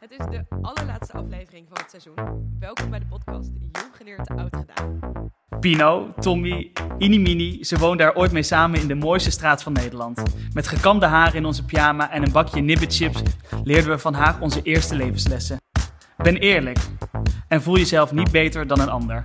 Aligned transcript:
Het 0.00 0.10
is 0.10 0.26
de 0.30 0.44
allerlaatste 0.60 1.12
aflevering 1.12 1.66
van 1.68 1.78
het 1.80 1.90
seizoen. 1.90 2.14
Welkom 2.58 2.90
bij 2.90 2.98
de 2.98 3.06
podcast 3.06 3.50
Jong 3.58 3.96
geleerd, 3.96 4.28
oud 4.28 4.56
gedaan. 4.56 5.00
Pino, 5.60 6.14
Tommy, 6.20 6.72
Inimini, 6.98 7.64
ze 7.64 7.78
woonden 7.78 8.06
daar 8.06 8.14
ooit 8.14 8.32
mee 8.32 8.42
samen 8.42 8.80
in 8.80 8.88
de 8.88 8.94
mooiste 8.94 9.30
straat 9.30 9.62
van 9.62 9.72
Nederland. 9.72 10.22
Met 10.52 10.68
gekamde 10.68 11.06
haren 11.06 11.34
in 11.34 11.44
onze 11.44 11.64
pyjama 11.64 12.10
en 12.10 12.22
een 12.22 12.32
bakje 12.32 12.60
nibbitchips 12.60 13.22
leerden 13.64 13.90
we 13.90 13.98
van 13.98 14.14
haar 14.14 14.40
onze 14.40 14.62
eerste 14.62 14.94
levenslessen. 14.94 15.60
Ben 16.16 16.36
eerlijk 16.36 16.78
en 17.48 17.62
voel 17.62 17.76
jezelf 17.76 18.12
niet 18.12 18.30
beter 18.30 18.66
dan 18.66 18.80
een 18.80 18.90
ander. 18.90 19.22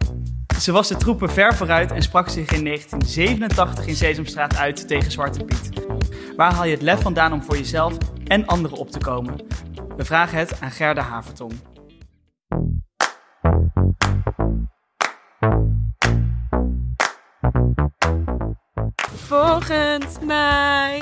Ze 0.59 0.71
was 0.71 0.87
de 0.87 0.95
troepen 0.95 1.29
ver 1.29 1.55
vooruit 1.55 1.91
en 1.91 2.01
sprak 2.01 2.29
zich 2.29 2.51
in 2.51 2.63
1987 2.63 3.87
in 3.87 3.95
Sesamstraat 3.95 4.55
uit 4.55 4.87
tegen 4.87 5.11
Zwarte 5.11 5.45
Piet. 5.45 5.69
Waar 6.35 6.53
haal 6.53 6.65
je 6.65 6.73
het 6.73 6.81
lef 6.81 7.01
vandaan 7.01 7.33
om 7.33 7.43
voor 7.43 7.57
jezelf 7.57 7.97
en 8.27 8.45
anderen 8.45 8.77
op 8.77 8.89
te 8.89 8.99
komen? 8.99 9.35
We 9.99 10.05
vragen 10.05 10.37
het 10.37 10.61
aan 10.61 10.71
Gerda 10.71 11.01
Havertong. 11.01 11.51
Volgens 19.15 20.19
mij. 20.25 21.01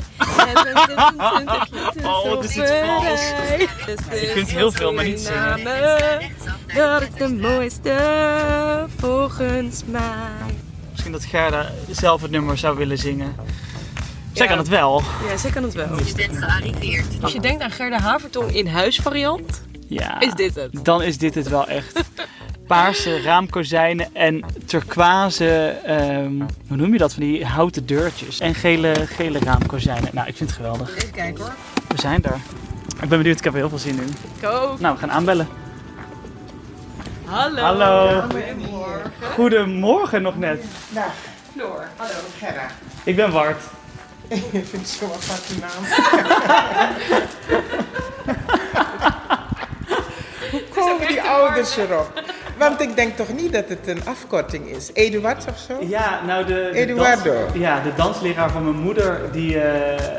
Oh, 2.03 2.29
wat 2.29 2.43
is 2.43 2.53
dit 2.53 2.69
vals. 2.85 3.27
Je 4.09 4.31
kunt 4.33 4.49
heel 4.49 4.71
veel, 4.71 4.93
maar 4.93 5.03
niet 5.03 5.19
zingen. 5.19 5.63
Dat 6.75 7.01
is 7.01 7.13
de 7.17 7.27
mooiste. 7.41 7.95
Volgens 8.97 9.83
mij. 9.85 10.55
Misschien 10.91 11.11
dat 11.11 11.25
Gerda 11.25 11.71
zelf 11.89 12.21
het 12.21 12.31
nummer 12.31 12.57
zou 12.57 12.77
willen 12.77 12.97
zingen. 12.97 13.35
Zij 14.37 14.45
Ja. 14.45 14.51
kan 14.51 14.57
het 14.57 14.67
wel. 14.67 15.01
Ja, 15.29 15.37
zij 15.37 15.49
kan 15.51 15.63
het 15.63 15.73
wel. 15.73 15.87
bent 16.15 16.37
gearriveerd. 16.37 17.05
Als 17.21 17.31
je 17.33 17.39
denkt 17.39 17.61
aan 17.63 17.71
Gerda 17.71 17.99
Havertong 17.99 18.51
in 18.55 18.67
huisvariant, 18.67 19.61
Ja. 19.87 20.19
is 20.19 20.33
dit 20.33 20.55
het. 20.55 20.69
Dan 20.85 21.01
is 21.01 21.17
dit 21.17 21.35
het 21.35 21.47
wel 21.49 21.67
echt. 21.67 22.03
Paarse 22.67 23.21
raamkozijnen 23.21 24.15
en 24.15 24.43
turquoise, 24.65 25.67
ehm, 25.85 26.31
hoe 26.67 26.77
noem 26.77 26.91
je 26.91 26.97
dat, 26.97 27.13
van 27.13 27.23
die 27.23 27.45
houten 27.45 27.85
deurtjes. 27.85 28.39
En 28.39 28.55
gele, 28.55 28.93
gele 29.05 29.39
raamkozijnen. 29.39 30.09
Nou, 30.13 30.27
ik 30.27 30.35
vind 30.37 30.49
het 30.49 30.57
geweldig. 30.59 30.95
Even 30.95 31.11
kijken 31.11 31.43
hoor. 31.43 31.53
We 31.87 31.99
zijn 31.99 32.23
er. 32.23 32.37
Ik 33.01 33.09
ben 33.09 33.17
benieuwd, 33.17 33.37
ik 33.37 33.43
heb 33.43 33.53
er 33.53 33.59
heel 33.59 33.69
veel 33.69 33.77
zin 33.77 34.01
in. 34.01 34.15
Ik 34.39 34.49
ook. 34.49 34.79
Nou, 34.79 34.93
we 34.93 34.99
gaan 34.99 35.11
aanbellen. 35.11 35.47
Hallo. 37.25 37.61
Hallo. 37.61 38.23
Goedemorgen 39.33 40.21
nog 40.21 40.37
net. 40.37 40.63
Floor. 41.53 41.87
Hallo. 41.95 42.13
Gerra. 42.39 42.67
Ik 43.03 43.15
ben 43.15 43.31
Wart. 43.31 43.61
Ik 44.29 44.65
vind 44.69 44.71
het 44.71 44.87
zo'n 44.89 45.09
aparte 45.09 45.53
naam. 45.59 45.83
Hoe 50.51 50.61
komen 50.75 51.07
die 51.07 51.21
ouders 51.21 51.77
erop? 51.77 52.21
Want 52.57 52.81
ik 52.81 52.95
denk 52.95 53.15
toch 53.17 53.33
niet 53.33 53.53
dat 53.53 53.69
het 53.69 53.87
een 53.87 54.01
afkorting 54.05 54.67
is. 54.69 54.89
Eduard 54.93 55.45
of 55.49 55.57
zo? 55.67 55.73
Ja, 55.87 56.21
nou 56.25 56.45
de, 56.45 56.53
de 56.53 56.69
Eduardo. 56.73 57.33
dans- 57.33 57.53
ja, 57.53 57.79
de 57.79 57.91
dansleraar 57.95 58.51
van 58.51 58.63
mijn 58.63 58.75
moeder, 58.83 59.31
die, 59.31 59.59
eh, 59.59 60.15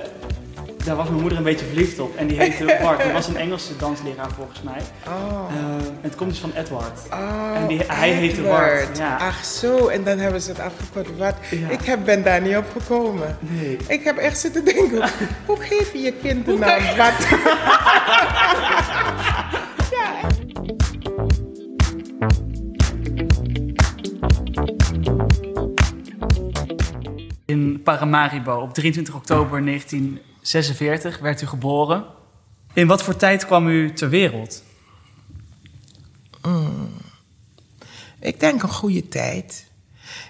daar 0.84 0.96
was 0.96 1.08
mijn 1.08 1.20
moeder 1.20 1.38
een 1.38 1.44
beetje 1.44 1.66
verliefd 1.66 1.98
op. 1.98 2.16
En 2.16 2.26
die 2.26 2.38
heette 2.38 2.64
Bart. 2.82 3.02
Die 3.02 3.12
was 3.12 3.28
een 3.28 3.36
Engelse 3.36 3.76
dansleraar 3.76 4.30
volgens 4.36 4.62
mij. 4.62 4.80
Oh. 5.06 5.12
Eh, 5.50 5.86
het 6.00 6.14
komt 6.14 6.30
dus 6.30 6.38
van 6.38 6.52
Edward. 6.54 7.00
Oh, 7.12 7.52
En 7.56 7.66
die- 7.66 7.80
hij 7.86 8.10
heette. 8.10 8.42
Wart, 8.42 8.98
ja. 8.98 9.16
Ach 9.16 9.44
zo, 9.44 9.86
en 9.88 10.04
dan 10.04 10.18
hebben 10.18 10.40
ze 10.40 10.48
het 10.50 10.60
afgekort 10.60 11.16
Wart. 11.18 11.36
Ja. 11.50 11.68
Ik 11.68 11.84
heb, 11.84 12.04
ben 12.04 12.22
daar 12.22 12.40
niet 12.40 12.56
op 12.56 12.64
gekomen. 12.78 13.36
Nee. 13.40 13.76
Ik 13.88 14.04
heb 14.04 14.16
echt 14.16 14.38
zitten 14.38 14.64
denken, 14.64 15.08
hoe 15.46 15.60
geef 15.60 15.92
je 15.92 15.98
je 15.98 16.12
kind 16.12 16.46
de 16.46 16.52
naam 16.58 16.96
Wart? 16.96 17.26
In 27.46 27.80
Paramaribo 27.82 28.54
op 28.60 28.74
23 28.74 29.14
oktober 29.14 29.62
1946 30.40 31.18
werd 31.18 31.42
u 31.42 31.46
geboren. 31.46 32.04
In 32.72 32.86
wat 32.86 33.02
voor 33.02 33.16
tijd 33.16 33.46
kwam 33.46 33.68
u 33.68 33.92
ter 33.92 34.08
wereld? 34.08 34.62
Ik 38.20 38.40
denk 38.40 38.62
een 38.62 38.68
goede 38.68 39.08
tijd. 39.08 39.66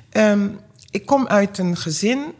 Ehm, 0.08 0.48
ik 0.90 1.06
kom 1.06 1.26
uit 1.26 1.58
een 1.58 1.76
gezin, 1.76 2.34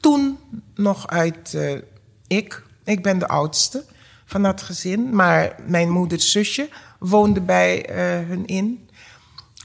toen 0.00 0.38
nog 0.74 1.06
uit 1.06 1.54
eh, 1.54 1.78
ik. 2.26 2.62
Ik 2.84 3.02
ben 3.02 3.18
de 3.18 3.28
oudste 3.28 3.84
van 4.24 4.42
dat 4.42 4.62
gezin, 4.62 5.14
maar 5.14 5.54
mijn 5.66 5.90
moeders 5.90 6.30
zusje 6.30 6.68
woonde 6.98 7.40
bij 7.40 7.86
eh, 7.86 8.28
hun 8.28 8.46
in. 8.46 8.88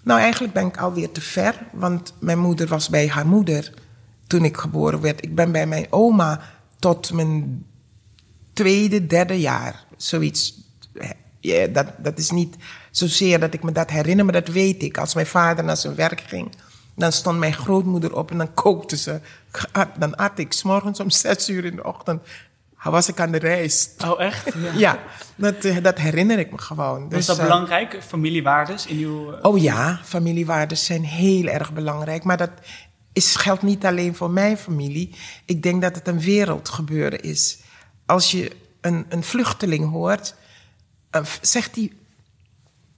Nou, 0.03 0.19
eigenlijk 0.19 0.53
ben 0.53 0.65
ik 0.65 0.77
alweer 0.77 1.11
te 1.11 1.21
ver, 1.21 1.67
want 1.71 2.13
mijn 2.19 2.39
moeder 2.39 2.67
was 2.67 2.89
bij 2.89 3.07
haar 3.07 3.27
moeder 3.27 3.73
toen 4.27 4.45
ik 4.45 4.57
geboren 4.57 5.01
werd. 5.01 5.23
Ik 5.23 5.35
ben 5.35 5.51
bij 5.51 5.67
mijn 5.67 5.87
oma 5.89 6.41
tot 6.85 7.13
mijn 7.13 7.65
tweede, 8.53 9.07
derde 9.07 9.39
jaar. 9.39 9.83
Zoiets. 9.97 10.53
Ja, 11.39 11.67
dat, 11.67 11.85
dat 11.97 12.17
is 12.17 12.29
niet 12.31 12.55
zozeer 12.91 13.39
dat 13.39 13.53
ik 13.53 13.63
me 13.63 13.71
dat 13.71 13.89
herinner, 13.89 14.25
maar 14.25 14.33
dat 14.33 14.47
weet 14.47 14.83
ik. 14.83 14.97
Als 14.97 15.13
mijn 15.13 15.25
vader 15.25 15.63
naar 15.63 15.77
zijn 15.77 15.95
werk 15.95 16.21
ging, 16.27 16.51
dan 16.95 17.11
stond 17.11 17.39
mijn 17.39 17.53
grootmoeder 17.53 18.15
op 18.15 18.31
en 18.31 18.37
dan 18.37 18.53
kookte 18.53 18.97
ze. 18.97 19.19
Dan 19.97 20.15
at 20.15 20.39
ik. 20.39 20.53
's 20.53 20.63
morgens 20.63 20.99
om 20.99 21.09
zes 21.09 21.49
uur 21.49 21.65
in 21.65 21.75
de 21.75 21.83
ochtend 21.83 22.21
was 22.83 23.07
ik 23.09 23.19
aan 23.19 23.31
de 23.31 23.37
reis. 23.37 23.89
Oh, 24.05 24.21
echt? 24.21 24.53
Ja. 24.53 24.73
Ja, 24.77 24.99
dat, 25.35 25.65
eh, 25.65 25.83
dat 25.83 25.97
herinner 25.97 26.39
ik 26.39 26.51
me 26.51 26.57
gewoon. 26.57 27.01
Was 27.01 27.09
Dus, 27.09 27.25
dat 27.25 27.37
eh, 27.37 27.43
belangrijk, 27.43 27.97
familiewaardes 28.07 28.85
in 28.85 28.97
uw... 28.97 29.31
eh, 29.33 29.39
Oh 29.41 29.61
ja, 29.61 29.99
familiewaarden 30.03 30.77
zijn 30.77 31.03
heel 31.03 31.47
erg 31.47 31.73
belangrijk. 31.73 32.23
Maar 32.23 32.37
dat 32.37 32.51
is, 33.15 33.35
geldt 33.35 33.61
niet 33.61 33.85
alleen 33.85 34.15
voor 34.15 34.29
mijn 34.31 34.57
familie. 34.57 35.15
Ik 35.45 35.63
denk 35.63 35.81
dat 35.81 35.95
het 35.95 36.07
een 36.07 36.19
wereldgebeuren 36.19 37.21
is. 37.21 37.57
Als 38.05 38.31
je 38.31 38.51
een, 38.81 39.05
een 39.09 39.23
vluchteling 39.23 39.89
hoort, 39.89 40.35
eh, 41.09 41.25
zegt 41.41 41.75
hij 41.75 41.91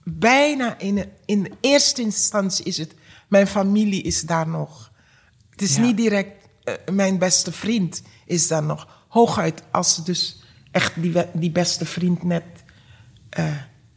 bijna 0.04 0.78
in, 0.78 1.04
in 1.24 1.52
eerste 1.60 2.02
instantie 2.02 2.64
is 2.64 2.78
het... 2.78 2.94
Mijn 3.28 3.46
familie 3.46 4.02
is 4.02 4.22
daar 4.22 4.48
nog. 4.48 4.90
Het 5.50 5.62
is 5.62 5.74
Ja. 5.76 5.80
niet 5.82 5.96
direct 5.96 6.46
eh, 6.64 6.74
mijn 6.92 7.18
beste 7.18 7.52
vriend 7.52 8.02
is 8.26 8.48
daar 8.48 8.62
nog. 8.62 9.04
Hooguit 9.08 9.62
als 9.70 9.94
ze 9.94 10.02
dus 10.02 10.42
echt 10.70 11.02
die, 11.02 11.12
die 11.32 11.50
beste 11.50 11.84
vriend 11.84 12.22
net 12.22 12.44
eh, 13.30 13.44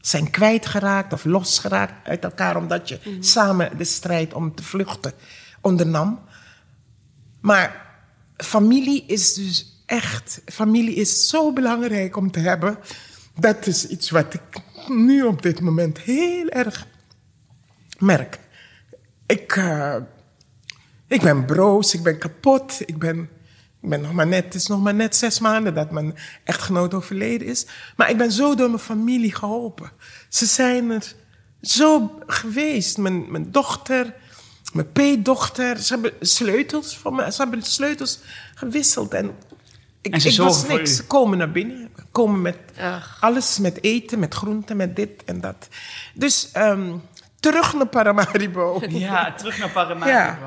zijn 0.02 0.30
kwijtgeraakt 0.30 1.14
of 1.14 1.24
losgeraakt 1.26 2.08
uit 2.08 2.24
elkaar, 2.24 2.56
omdat 2.58 2.90
je 2.90 3.00
samen 3.20 3.78
de 3.78 3.84
strijd 3.84 4.34
om 4.34 4.56
te 4.56 4.64
vluchten 4.64 5.14
ondernam. 5.61 6.19
Maar 7.41 7.95
familie 8.38 9.03
is 9.07 9.33
dus 9.33 9.83
echt, 9.85 10.41
familie 10.45 10.95
is 10.95 11.29
zo 11.29 11.53
belangrijk 11.53 12.17
om 12.17 12.31
te 12.31 12.39
hebben. 12.39 12.77
Dat 13.39 13.67
is 13.67 13.88
iets 13.88 14.09
wat 14.09 14.33
ik 14.33 14.41
nu 14.88 15.23
op 15.23 15.41
dit 15.41 15.61
moment 15.61 15.99
heel 15.99 16.49
erg 16.49 16.88
merk. 17.97 18.39
Ik, 19.25 19.55
eh, 19.55 19.95
ik 21.07 21.22
ben 21.22 21.45
broos, 21.45 21.93
ik 21.93 22.03
ben 22.03 22.17
kapot, 22.17 22.81
ik 22.85 22.97
ben, 22.97 23.19
ik 23.81 23.89
ben 23.89 24.01
nog 24.01 24.13
maar 24.13 24.28
net, 24.28 24.43
het 24.43 24.53
is 24.53 24.67
nog 24.67 24.81
maar 24.81 24.93
net 24.93 25.16
zes 25.16 25.39
maanden 25.39 25.73
dat 25.73 25.91
mijn 25.91 26.16
echtgenoot 26.43 26.93
overleden 26.93 27.47
is. 27.47 27.66
Maar 27.95 28.09
ik 28.09 28.17
ben 28.17 28.31
zo 28.31 28.55
door 28.55 28.67
mijn 28.67 28.81
familie 28.81 29.35
geholpen. 29.35 29.91
Ze 30.29 30.45
zijn 30.45 30.91
er 30.91 31.16
zo 31.61 32.19
geweest. 32.25 32.97
Mijn, 32.97 33.31
mijn 33.31 33.51
dochter, 33.51 34.13
mijn 34.74 34.92
peetdochter, 34.92 35.78
ze 35.80 35.94
hebben 35.94 36.14
sleutels 36.20 36.98
voor 36.98 37.14
me, 37.14 37.32
ze 37.32 37.42
hebben 37.42 37.59
de 37.59 37.66
sleutels 37.66 38.20
gewisseld. 38.56 39.14
En 39.14 39.32
ik, 40.02 40.14
En 40.14 40.22
ze 40.22 40.30
ik 40.30 40.38
was 40.38 40.68
niks. 40.68 40.96
Ze 40.96 41.06
komen 41.06 41.38
naar 41.38 41.52
binnen, 41.52 41.90
komen 42.12 42.42
met 42.42 42.58
Ach. 42.80 43.18
alles, 43.20 43.58
met 43.59 43.84
eten, 43.84 44.20
met 44.20 44.34
groenten, 44.34 44.78
met 44.78 44.96
dit 44.96 45.23
en 45.26 45.41
dat. 45.41 45.68
Dus 46.14 46.50
ehm, 46.53 46.91
terug 47.40 47.73
naar 47.73 47.88
Paramaribo. 47.88 48.82
Ja, 48.90 49.34
terug 49.34 49.58
naar 49.58 49.70
Paramaribo. 49.70 50.09
Ja. 50.18 50.40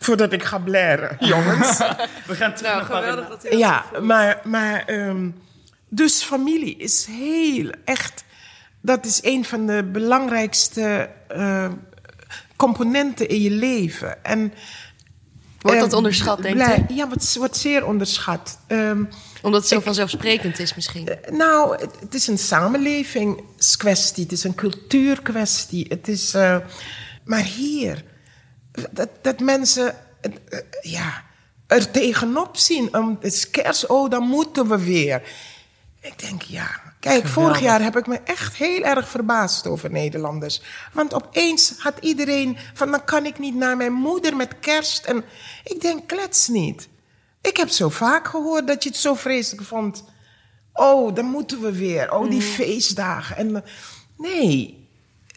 Voordat 0.00 0.32
ik 0.32 0.42
ga 0.42 0.58
blaren, 0.58 1.16
jongens. 1.26 1.78
We 2.26 2.34
gaan 2.34 2.54
terug 2.54 2.60
Nou, 2.62 2.76
naar 2.76 2.84
geweldig 2.84 3.26
Paramaribo. 3.28 3.56
ja, 3.58 3.84
maar, 4.02 4.40
maar 4.44 4.84
ehm, 4.84 5.30
dus 5.88 6.22
familie 6.22 6.76
is 6.76 7.06
heel 7.06 7.70
echt. 7.84 8.24
Dat 8.80 9.04
is 9.04 9.22
een 9.22 9.44
van 9.44 9.66
de 9.66 9.84
belangrijkste 9.92 11.10
eh, 11.28 11.68
componenten 12.58 13.28
in 13.28 13.40
je 13.40 13.50
leven. 13.50 14.24
En, 14.24 14.52
Wordt 15.60 15.80
dat 15.80 15.90
eh, 15.90 15.96
onderschat, 15.96 16.42
denkt 16.42 16.58
blij- 16.58 16.86
u? 16.90 16.94
Ja, 16.94 17.08
wat, 17.08 17.36
wat 17.38 17.56
zeer 17.56 17.86
onderschat. 17.86 18.58
Ehm, 18.66 19.04
Omdat 19.42 19.60
het 19.60 19.70
zo 19.70 19.80
vanzelfsprekend 19.80 20.58
is 20.58 20.74
misschien. 20.74 21.08
nou, 21.30 21.76
het, 21.80 22.00
het 22.00 22.14
is 22.14 22.26
een 22.26 22.38
samenlevingskwestie, 22.38 24.22
het 24.22 24.32
is 24.32 24.44
een 24.44 24.54
cultuurkwestie. 24.54 25.86
Het 25.88 26.08
is, 26.08 26.34
eh, 26.34 26.56
maar 27.24 27.42
hier, 27.42 28.04
dat, 28.90 29.08
dat 29.22 29.40
mensen 29.40 29.94
eh, 30.20 30.32
eh, 30.48 30.58
ja, 30.80 31.24
er 31.66 31.90
tegenop 31.90 32.56
zien. 32.56 32.96
Om, 32.96 33.18
het 33.20 33.32
is 33.32 33.50
kerst, 33.50 33.86
oh, 33.86 34.10
dan 34.10 34.22
moeten 34.22 34.68
we 34.68 34.78
weer. 34.84 35.22
Ik 36.00 36.18
denk, 36.18 36.42
ja, 36.42 36.88
Kijk, 37.00 37.26
vorig 37.26 37.60
jaar 37.60 37.82
heb 37.82 37.96
ik 37.96 38.06
me 38.06 38.20
echt 38.24 38.56
heel 38.56 38.82
erg 38.82 39.08
verbaasd 39.08 39.66
over 39.66 39.90
Nederlanders. 39.90 40.62
Want 40.92 41.14
opeens 41.14 41.74
had 41.78 41.94
iedereen 42.00 42.56
van, 42.74 42.90
dan 42.90 43.04
kan 43.04 43.26
ik 43.26 43.38
niet 43.38 43.54
naar 43.54 43.76
mijn 43.76 43.92
moeder 43.92 44.36
met 44.36 44.58
kerst. 44.60 45.04
En 45.04 45.24
ik 45.64 45.80
denk, 45.80 46.06
klets 46.06 46.48
niet. 46.48 46.88
Ik 47.40 47.56
heb 47.56 47.68
zo 47.68 47.88
vaak 47.88 48.28
gehoord 48.28 48.66
dat 48.66 48.82
je 48.82 48.88
het 48.88 48.98
zo 48.98 49.14
vreselijk 49.14 49.66
vond. 49.66 50.04
Oh, 50.72 51.14
dan 51.14 51.24
moeten 51.24 51.60
we 51.60 51.72
weer. 51.72 52.12
Oh, 52.12 52.30
die 52.30 52.42
feestdagen. 52.42 53.36
En, 53.36 53.64
nee, 54.16 54.88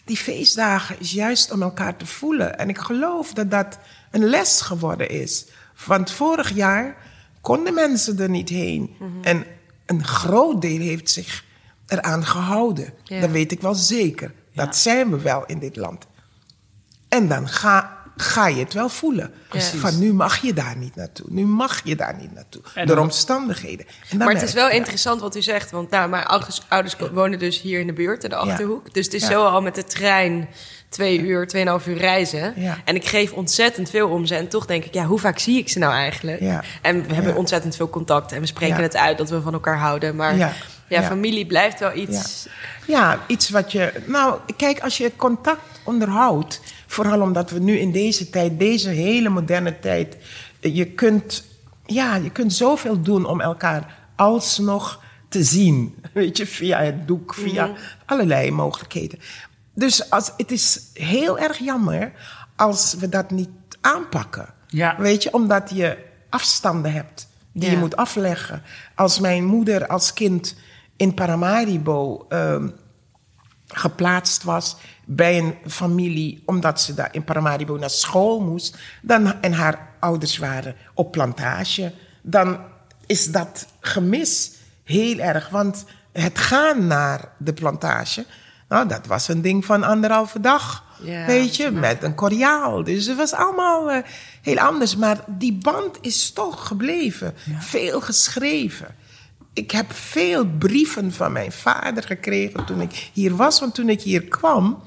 die 0.06 0.18
feestdagen 0.18 1.00
is 1.00 1.12
juist 1.12 1.52
om 1.52 1.62
elkaar 1.62 1.98
te 1.98 2.06
voelen. 2.06 2.58
En 2.58 2.70
ik 2.70 2.78
geloof 2.78 3.34
dat 3.34 3.52
dat 3.52 3.78
een 4.12 4.26
les 4.26 4.62
geworden 4.62 5.10
is. 5.10 5.46
Want 5.86 6.12
vorig 6.12 6.50
jaar 6.50 6.98
konden 7.42 7.74
mensen 7.74 8.20
er 8.20 8.30
niet 8.30 8.50
heen. 8.50 8.96
En 9.22 9.46
een 9.96 10.06
groot 10.06 10.62
deel 10.62 10.80
heeft 10.80 11.10
zich 11.10 11.44
eraan 11.88 12.26
gehouden. 12.26 12.94
Ja. 13.04 13.20
Dat 13.20 13.30
weet 13.30 13.52
ik 13.52 13.62
wel 13.62 13.76
zeker. 13.76 14.34
Dat 14.54 14.76
zijn 14.78 15.10
we 15.12 15.22
wel 15.22 15.46
in 15.46 15.60
dit 15.60 15.76
land. 15.76 16.08
En 17.10 17.28
dan 17.28 17.48
ga, 17.50 17.98
ga 18.18 18.48
je 18.48 18.60
het 18.60 18.74
wel 18.74 18.90
voelen. 18.90 19.34
Precies. 19.50 19.80
Van 19.80 20.00
nu 20.00 20.14
mag 20.14 20.42
je 20.42 20.54
daar 20.54 20.78
niet 20.78 20.96
naartoe. 20.96 21.26
Nu 21.30 21.46
mag 21.46 21.82
je 21.84 21.96
daar 21.96 22.16
niet 22.20 22.34
naartoe. 22.34 22.62
En 22.74 22.86
Door 22.88 22.96
dan- 22.96 23.06
omstandigheden. 23.06 23.86
En 23.88 24.18
dan 24.18 24.18
Maar 24.18 24.34
het 24.34 24.44
is 24.44 24.54
wel 24.54 24.70
interessant 24.70 25.22
wat 25.22 25.36
u 25.36 25.42
zegt. 25.42 25.72
Want 25.72 25.90
nou, 25.90 26.10
mijn 26.10 26.26
ouders, 26.26 26.62
ouders 26.70 26.96
wonen 27.12 27.40
dus 27.40 27.62
hier 27.62 27.80
in 27.80 27.88
de 27.88 27.94
buurt, 27.94 28.24
in 28.24 28.30
de 28.30 28.36
Achterhoek. 28.36 28.94
Dus 28.94 29.06
het 29.06 29.14
is 29.14 29.22
Ja. 29.22 29.28
zo 29.30 29.44
al 29.46 29.62
met 29.62 29.76
de 29.76 29.84
trein 29.84 30.50
twee 30.92 31.20
uur, 31.20 31.48
tweeënhalf 31.48 31.88
uur 31.88 31.98
reizen. 31.98 32.54
Ja. 32.56 32.78
En 32.86 32.96
ik 32.96 33.06
geef 33.06 33.32
ontzettend 33.32 33.90
veel 33.90 34.10
om 34.10 34.26
ze. 34.26 34.36
En 34.36 34.48
toch 34.48 34.66
denk 34.66 34.86
ik, 34.86 34.94
ja, 34.94 35.06
hoe 35.06 35.20
vaak 35.20 35.40
zie 35.40 35.58
ik 35.58 35.70
ze 35.70 35.80
nou 35.80 35.94
eigenlijk? 35.94 36.40
Ja. 36.40 36.64
En 36.82 37.08
we 37.08 37.14
hebben 37.14 37.36
ontzettend 37.36 37.76
veel 37.76 37.90
contact. 37.90 38.32
En 38.32 38.40
we 38.40 38.46
spreken 38.46 38.82
het 38.82 38.96
uit 38.96 39.18
dat 39.18 39.30
we 39.30 39.42
van 39.42 39.54
elkaar 39.54 39.78
houden. 39.78 40.16
Maar 40.16 40.36
ja, 40.88 41.04
familie 41.04 41.46
blijft 41.46 41.80
wel 41.80 41.96
iets... 41.96 42.48
Ja, 42.88 43.20
iets 43.28 43.50
wat 43.50 43.72
je. 43.72 43.94
Nou, 44.06 44.40
kijk, 44.58 44.80
als 44.80 44.98
je 44.98 45.12
contact 45.16 45.62
onderhoudt. 45.84 46.62
Vooral 46.88 47.22
omdat 47.22 47.50
we 47.52 47.60
nu 47.60 47.78
in 47.78 47.92
deze 47.92 48.30
tijd, 48.30 48.60
deze 48.60 48.90
hele 48.90 49.30
moderne 49.30 49.80
tijd. 49.80 50.18
Je 50.60 50.86
kunt, 50.86 51.44
ja, 51.86 52.16
je 52.16 52.30
kunt 52.32 52.54
zoveel 52.54 53.02
doen 53.02 53.26
om 53.26 53.42
elkaar 53.42 53.98
alsnog 54.16 55.04
te 55.30 55.44
zien. 55.44 55.96
Weet 56.14 56.38
je, 56.38 56.46
via 56.46 56.80
het 56.80 57.08
doek, 57.08 57.34
via 57.34 57.66
Mhm. 57.66 57.76
allerlei 58.06 58.52
mogelijkheden. 58.52 59.20
Dus 59.74 60.10
als, 60.10 60.32
het 60.38 60.52
is 60.52 60.82
heel 60.94 61.40
erg 61.40 61.58
jammer 61.58 62.12
als 62.56 62.94
we 62.94 63.10
dat 63.10 63.32
niet 63.32 63.50
aanpakken. 63.82 64.54
Ja. 64.68 64.96
Weet 64.98 65.24
je, 65.24 65.34
omdat 65.34 65.70
je 65.74 65.98
afstanden 66.30 66.94
hebt 66.94 67.28
die 67.52 67.66
Ja. 67.66 67.72
je 67.72 67.78
moet 67.78 67.96
afleggen. 67.96 68.62
Als 68.96 69.20
mijn 69.20 69.46
moeder 69.46 69.88
als 69.88 70.14
kind 70.14 70.56
in 70.96 71.14
Paramaribo 71.14 72.26
ehm, 72.30 72.68
geplaatst 73.68 74.44
was 74.44 74.76
bij 75.06 75.38
een 75.38 75.56
familie, 75.68 76.44
omdat 76.46 76.82
ze 76.82 76.94
daar 76.94 77.10
in 77.12 77.24
Paramaribo 77.24 77.76
naar 77.76 77.90
school 77.90 78.42
moest, 78.42 78.78
dan, 79.02 79.42
en 79.42 79.54
haar 79.54 79.90
ouders 80.00 80.38
waren 80.38 80.76
op 80.94 81.12
plantage, 81.12 81.94
dan 82.22 82.60
is 83.06 83.32
dat 83.32 83.66
gemis 83.80 84.52
heel 84.84 85.18
erg. 85.18 85.50
Want 85.50 85.86
het 86.12 86.38
gaan 86.40 86.88
naar 86.88 87.30
de 87.38 87.54
plantage, 87.54 88.26
nou, 88.72 88.88
dat 88.88 89.06
was 89.08 89.28
een 89.28 89.42
ding 89.42 89.66
van 89.66 89.84
anderhalve 89.84 90.40
dag. 90.40 90.84
Ja, 91.04 91.26
weet 91.26 91.56
je, 91.56 91.72
met 91.72 92.04
een 92.04 92.16
koriaal. 92.16 92.84
Dus 92.84 93.06
het 93.06 93.18
was 93.18 93.34
allemaal 93.34 93.92
eh, 93.92 93.98
heel 94.42 94.58
anders. 94.60 94.96
Maar 94.96 95.24
die 95.28 95.54
band 95.54 95.98
is 96.02 96.32
toch 96.34 96.68
gebleven. 96.68 97.34
Veel 97.60 98.02
geschreven. 98.02 98.96
Ik 99.54 99.72
heb 99.72 99.94
veel 99.94 100.46
brieven 100.46 101.12
van 101.14 101.32
mijn 101.32 101.52
vader 101.52 102.04
gekregen 102.04 102.66
toen 102.66 102.82
ik 102.82 103.10
hier 103.14 103.36
was. 103.36 103.60
Want 103.60 103.74
toen 103.76 103.90
ik 103.90 104.02
hier 104.02 104.24
kwam, 104.24 104.84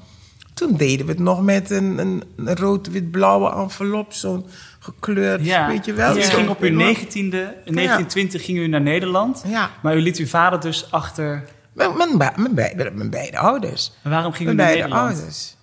toen 0.53 0.75
deden 0.77 1.05
we 1.05 1.11
het 1.11 1.21
nog 1.21 1.41
met 1.43 1.69
een, 1.69 1.97
een, 1.97 2.23
een 2.35 2.55
rood-wit-blauwe 2.55 3.51
envelop. 3.51 4.13
Zo'n 4.13 4.45
gekleurd, 4.79 5.45
Ja, 5.45 5.67
weet 5.67 5.85
je 5.85 5.93
wel. 5.93 6.17
u 6.17 6.19
Ja. 6.19 6.29
ging 6.29 6.49
op 6.49 6.61
uw 6.61 6.75
negentiende, 6.75 7.37
in 7.65 7.73
1920 7.73 8.45
ging 8.45 8.57
u 8.57 8.67
naar 8.67 8.81
Nederland. 8.81 9.43
Ja. 9.47 9.69
Maar 9.81 9.95
u 9.95 9.99
liet 10.01 10.17
uw 10.17 10.27
vader 10.27 10.59
dus 10.59 10.91
achter. 10.91 11.43
Mijn, 11.75 11.97
mijn, 11.97 12.17
be- 12.17 12.31
mijn, 12.35 12.53
beide, 12.55 12.91
mijn 12.91 13.09
beide 13.09 13.37
ouders. 13.37 13.91
En 14.03 14.09
waarom 14.09 14.31
ging 14.31 14.49
u 14.49 14.53
Mijn 14.53 14.57
naar 14.57 14.65
beide 14.67 14.81
Nederland? 14.87 15.15
ouders. 15.17 15.55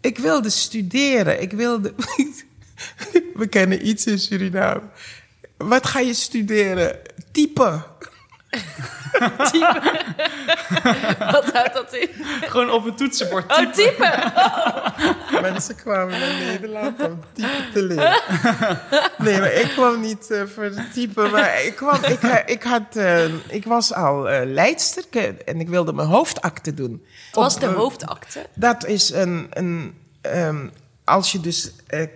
Ik 0.00 0.18
wilde 0.18 0.50
studeren. 0.50 1.42
Ik 1.42 1.52
wilde... 1.52 1.94
We 3.34 3.46
kennen 3.46 3.86
iets 3.88 4.06
in 4.06 4.18
Suriname. 4.18 4.80
Wat 5.56 5.86
ga 5.86 5.98
je 6.00 6.14
studeren? 6.14 6.98
Typen. 7.32 7.84
Wat 11.32 11.52
houdt 11.52 11.74
dat 11.74 11.94
in? 11.94 12.08
Gewoon 12.40 12.70
op 12.70 12.84
een 12.84 12.96
toetsenbord. 12.96 13.50
Oh, 13.50 13.72
typen! 13.72 14.32
Mensen 15.50 15.76
kwamen 15.76 16.20
naar 16.20 16.34
Nederland 16.34 17.00
om 17.00 17.20
typen 17.32 17.72
te 17.72 17.82
leren. 17.82 18.20
Nee, 19.18 19.38
maar 19.38 19.52
ik 19.52 19.68
kwam 19.68 20.00
niet 20.00 20.30
eh, 20.30 20.42
voor 20.54 20.70
de 20.70 20.88
typen. 20.92 21.30
Maar 21.30 21.64
ik, 21.64 21.76
kwam, 21.76 22.04
ik, 22.04 22.22
eh, 22.22 22.36
ik, 22.46 22.62
had, 22.62 22.96
eh, 22.96 23.24
ik 23.48 23.64
was 23.64 23.94
al 23.94 24.28
eh 24.28 24.46
leidster 24.46 25.04
en 25.44 25.60
ik 25.60 25.68
wilde 25.68 25.92
mijn 25.92 26.08
hoofdakte 26.08 26.74
doen. 26.74 27.04
Wat 27.32 27.44
was 27.44 27.58
de 27.58 27.66
hoofdakte? 27.66 28.46
Dat 28.54 28.86
is 28.86 29.10
een. 29.10 29.46
een 29.50 29.94
ehm, 30.20 30.66
als 31.04 31.32
je 31.32 31.40
dus 31.40 31.70
eh, 31.86 32.06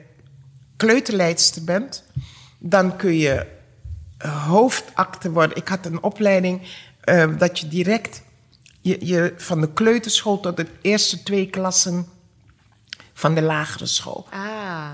kleuterleidster 0.77 1.65
bent, 1.65 2.05
dan 2.59 2.97
kun 2.97 3.17
je 3.17 3.47
hoofdakte 4.29 5.31
worden. 5.31 5.57
Ik 5.57 5.69
had 5.69 5.87
een 5.87 6.03
opleiding 6.03 6.63
eh, 7.01 7.39
dat 7.39 7.59
je 7.59 7.69
direct 7.69 8.23
je, 8.81 9.07
je, 9.07 9.35
van 9.37 9.61
de 9.61 9.73
kleuterschool 9.73 10.41
tot 10.41 10.57
de 10.57 10.67
eerste 10.81 11.23
twee 11.23 11.51
klassen 11.51 12.07
van 13.13 13.35
de 13.35 13.43
lagere 13.43 13.87
school 13.87 14.27
Ah, 14.31 14.89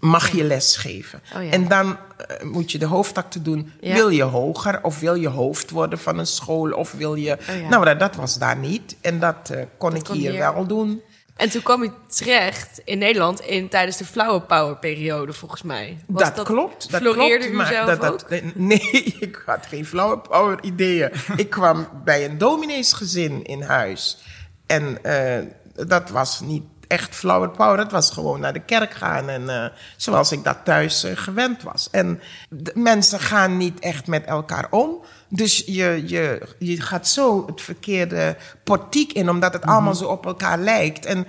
mag 0.00 0.30
je 0.30 0.44
les 0.44 0.76
geven. 0.76 1.22
Oh 1.36 1.42
ja. 1.44 1.50
En 1.50 1.68
dan 1.68 1.96
eh, 2.16 2.46
moet 2.46 2.72
je 2.72 2.78
de 2.78 2.86
hoofdakte 2.86 3.42
doen. 3.42 3.72
Ja. 3.80 3.94
Wil 3.94 4.08
je 4.08 4.22
hoger 4.22 4.82
of 4.82 5.00
wil 5.00 5.14
je 5.14 5.28
hoofd 5.28 5.70
worden 5.70 5.98
van 5.98 6.18
een 6.18 6.26
school 6.26 6.70
of 6.70 6.92
wil 6.92 7.14
je... 7.14 7.32
Oh 7.32 7.60
ja. 7.60 7.68
Nou, 7.68 7.84
dat, 7.84 7.98
dat 7.98 8.14
was 8.16 8.38
daar 8.38 8.56
niet. 8.56 8.96
En 9.00 9.20
dat 9.20 9.50
eh, 9.50 9.62
kon 9.78 9.94
ik 9.94 10.04
kon 10.04 10.16
hier 10.16 10.30
hier. 10.30 10.38
wel 10.38 10.66
doen. 10.66 11.02
En 11.36 11.50
toen 11.50 11.62
kwam 11.62 11.82
u 11.82 11.90
terecht 12.08 12.80
in 12.84 12.98
Nederland 12.98 13.40
in, 13.40 13.68
tijdens 13.68 13.96
de 13.96 14.04
flower 14.04 14.40
power 14.40 14.76
periode, 14.76 15.32
volgens 15.32 15.62
mij. 15.62 15.98
Was 16.06 16.34
dat, 16.34 16.46
klopt. 16.46 16.90
Dat 16.90 17.00
floreerde 17.00 17.50
klopt, 17.50 17.68
u 17.68 17.72
zelf 17.74 17.98
dat, 17.98 18.12
ook? 18.12 18.28
dat, 18.28 18.42
Nee, 18.54 18.90
ik 19.20 19.42
had 19.46 19.66
geen 19.66 19.86
flower 19.86 20.18
power 20.18 20.62
ideeën. 20.62 21.10
ik 21.36 21.50
kwam 21.50 21.88
bij 22.04 22.24
een 22.24 22.38
domineesgezin 22.38 23.44
in 23.44 23.62
huis. 23.62 24.18
En 24.66 25.04
eh, 25.04 25.86
dat 25.86 26.10
was 26.10 26.40
niet 26.40 26.62
echt 26.86 27.14
flower 27.14 27.50
power. 27.50 27.76
Dat 27.76 27.90
was 27.90 28.10
gewoon 28.10 28.40
naar 28.40 28.52
de 28.52 28.64
kerk 28.64 28.94
gaan. 28.94 29.28
En 29.28 29.48
eh, 29.48 29.70
zoals 29.96 30.32
ik 30.32 30.44
dat 30.44 30.58
thuis 30.64 31.04
eh, 31.04 31.16
gewend 31.16 31.62
was. 31.62 31.88
En 31.90 32.20
de 32.48 32.72
mensen 32.74 33.20
gaan 33.20 33.56
niet 33.56 33.80
echt 33.80 34.06
met 34.06 34.24
elkaar 34.24 34.66
om. 34.70 35.04
Dus 35.36 35.62
je, 35.66 36.02
je, 36.06 36.40
je 36.58 36.80
gaat 36.80 37.08
zo 37.08 37.46
het 37.46 37.60
verkeerde 37.60 38.36
portiek 38.64 39.12
in, 39.12 39.30
omdat 39.30 39.52
het 39.52 39.62
allemaal 39.64 39.94
zo 39.94 40.04
op 40.08 40.26
elkaar 40.26 40.58
lijkt. 40.58 41.06
En 41.06 41.26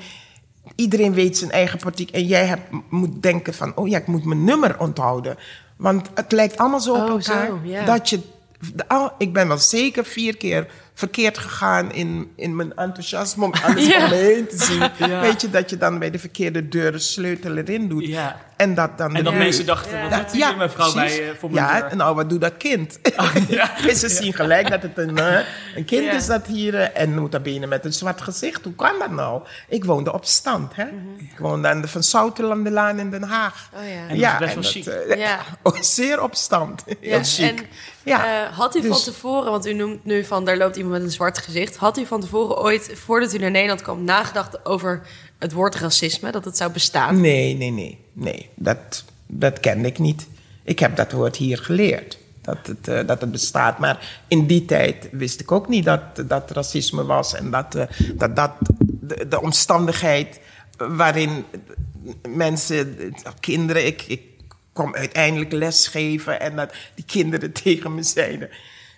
iedereen 0.75 1.13
weet 1.13 1.37
zijn 1.37 1.51
eigen 1.51 1.79
portiek. 1.79 2.11
En 2.11 2.25
jij 2.25 2.45
hebt, 2.45 2.61
moet 2.89 3.21
denken 3.21 3.53
van, 3.53 3.75
oh 3.75 3.87
ja, 3.87 3.97
ik 3.97 4.07
moet 4.07 4.25
mijn 4.25 4.43
nummer 4.43 4.79
onthouden. 4.79 5.37
Want 5.77 6.09
het 6.13 6.31
lijkt 6.31 6.57
allemaal 6.57 6.79
zo 6.79 6.93
op 6.93 7.01
Oh, 7.01 7.09
elkaar. 7.09 7.47
zo. 7.47 7.85
Dat 7.85 8.09
je, 8.09 8.19
ik 9.17 9.33
ben 9.33 9.47
wel 9.47 9.57
zeker 9.57 10.05
vier 10.05 10.37
keer 10.37 10.67
verkeerd 10.93 11.37
gegaan 11.37 11.91
in, 11.91 12.31
in 12.35 12.55
mijn 12.55 12.75
enthousiasme 12.75 13.45
om 13.45 13.53
alles 13.65 13.87
Ja. 13.87 14.03
om 14.03 14.09
me 14.09 14.15
heen 14.15 14.47
te 14.47 14.63
zien. 14.63 14.89
Ja. 15.09 15.21
Weet 15.21 15.41
je, 15.41 15.49
dat 15.49 15.69
je 15.69 15.77
dan 15.77 15.99
bij 15.99 16.11
de 16.11 16.19
verkeerde 16.19 16.67
deuren 16.69 17.01
sleutel 17.01 17.55
erin 17.57 17.87
doet. 17.87 18.05
Ja. 18.05 18.41
En 18.55 18.73
dat 18.73 18.97
dan... 18.97 19.15
En 19.15 19.23
dat 19.23 19.33
mensen 19.33 19.65
dachten, 19.65 20.01
wat 20.01 20.09
Ja, 20.09 20.17
doet 20.19 20.31
hier 20.31 20.57
mevrouw 20.57 20.91
precies. 20.91 21.17
bij, 21.17 21.29
eh, 21.29 21.35
voor 21.37 21.51
mijn 21.51 21.65
Ja, 21.65 21.81
deur? 21.81 21.95
nou, 21.95 22.15
wat 22.15 22.29
doet 22.29 22.41
dat 22.41 22.57
kind? 22.57 22.99
ja. 23.47 23.77
En 23.89 23.95
ze 23.95 24.09
zien 24.09 24.33
gelijk 24.33 24.69
dat 24.69 24.81
het 24.81 24.97
een, 24.97 25.17
eh, 25.17 25.39
een 25.75 25.85
kind 25.85 26.03
Ja. 26.05 26.11
is 26.13 26.25
dat 26.25 26.45
hier... 26.45 26.75
eh, 26.75 27.01
en 27.01 27.13
nota 27.13 27.39
bene 27.39 27.67
met 27.67 27.85
een 27.85 27.93
zwart 27.93 28.21
gezicht. 28.21 28.63
Hoe 28.63 28.75
kan 28.75 28.99
dat 28.99 29.11
nou? 29.11 29.41
Ik 29.67 29.85
woonde 29.85 30.13
op 30.13 30.25
stand, 30.25 30.75
hè? 30.75 30.83
Ik 31.17 31.37
woonde 31.37 31.67
aan 31.67 31.81
de 31.81 31.87
Van 31.87 32.03
Souterlandelaan 32.03 32.99
in 32.99 33.09
Den 33.11 33.23
Haag. 33.23 33.69
Oh 33.73 33.79
ja. 34.15 34.35
En 34.35 34.39
dat 34.39 34.49
is 34.49 34.55
best 34.55 34.73
wel 34.85 34.95
chic. 35.07 35.17
Ja. 35.17 35.39
oh, 35.63 35.75
zeer 35.81 36.21
op 36.21 36.35
stand. 36.35 36.83
Heel 37.01 37.23
chic. 37.23 37.59
En 37.59 37.65
ja. 38.03 38.25
eh, 38.45 38.57
had 38.57 38.75
u 38.75 38.81
van 38.81 38.89
Dus- 38.89 39.03
tevoren, 39.03 39.51
want 39.51 39.65
u 39.67 39.73
noemt 39.73 40.05
nu 40.05 40.23
van 40.23 40.45
daar 40.45 40.57
loopt 40.57 40.75
iemand 40.75 40.93
met 40.93 41.03
een 41.03 41.11
zwart 41.11 41.37
gezicht. 41.37 41.75
Had 41.75 41.97
u 41.97 42.05
van 42.05 42.21
tevoren 42.21 42.57
ooit, 42.57 42.91
voordat 42.93 43.33
u 43.33 43.37
naar 43.37 43.51
Nederland 43.51 43.81
kwam, 43.81 44.03
nagedacht 44.03 44.65
over 44.65 45.01
het 45.39 45.51
woord 45.51 45.75
racisme, 45.75 46.31
dat 46.31 46.45
het 46.45 46.57
zou 46.57 46.71
bestaan? 46.71 47.21
Nee, 47.21 47.55
nee, 47.55 47.71
nee. 47.71 47.97
Nee, 48.13 48.49
dat, 48.55 49.03
dat 49.25 49.59
kende 49.59 49.87
ik 49.87 49.99
niet. 49.99 50.27
Ik 50.63 50.79
heb 50.79 50.95
dat 50.95 51.11
woord 51.11 51.35
hier 51.35 51.57
geleerd. 51.57 52.17
Dat 52.41 52.67
het, 52.67 52.87
eh, 52.87 53.07
dat 53.07 53.21
het 53.21 53.31
bestaat. 53.31 53.79
Maar 53.79 54.21
in 54.27 54.45
die 54.47 54.65
tijd 54.65 55.07
wist 55.11 55.39
ik 55.39 55.51
ook 55.51 55.67
niet 55.67 55.85
dat 55.85 56.01
dat 56.25 56.51
racisme 56.51 57.05
was. 57.05 57.33
En 57.33 57.51
dat 57.51 57.75
eh, 57.75 57.85
dat, 58.15 58.35
dat 58.35 58.51
de, 58.79 59.27
de 59.27 59.41
omstandigheid 59.41 60.39
waarin 60.77 61.45
mensen, 62.27 63.13
kinderen... 63.39 63.85
Ik, 63.85 64.01
ik 64.07 64.21
kwam 64.73 64.95
uiteindelijk 64.95 65.51
lesgeven 65.51 66.39
en 66.39 66.55
dat 66.55 66.73
die 66.95 67.05
kinderen 67.05 67.51
tegen 67.63 67.95
me 67.95 68.03
zeiden... 68.03 68.49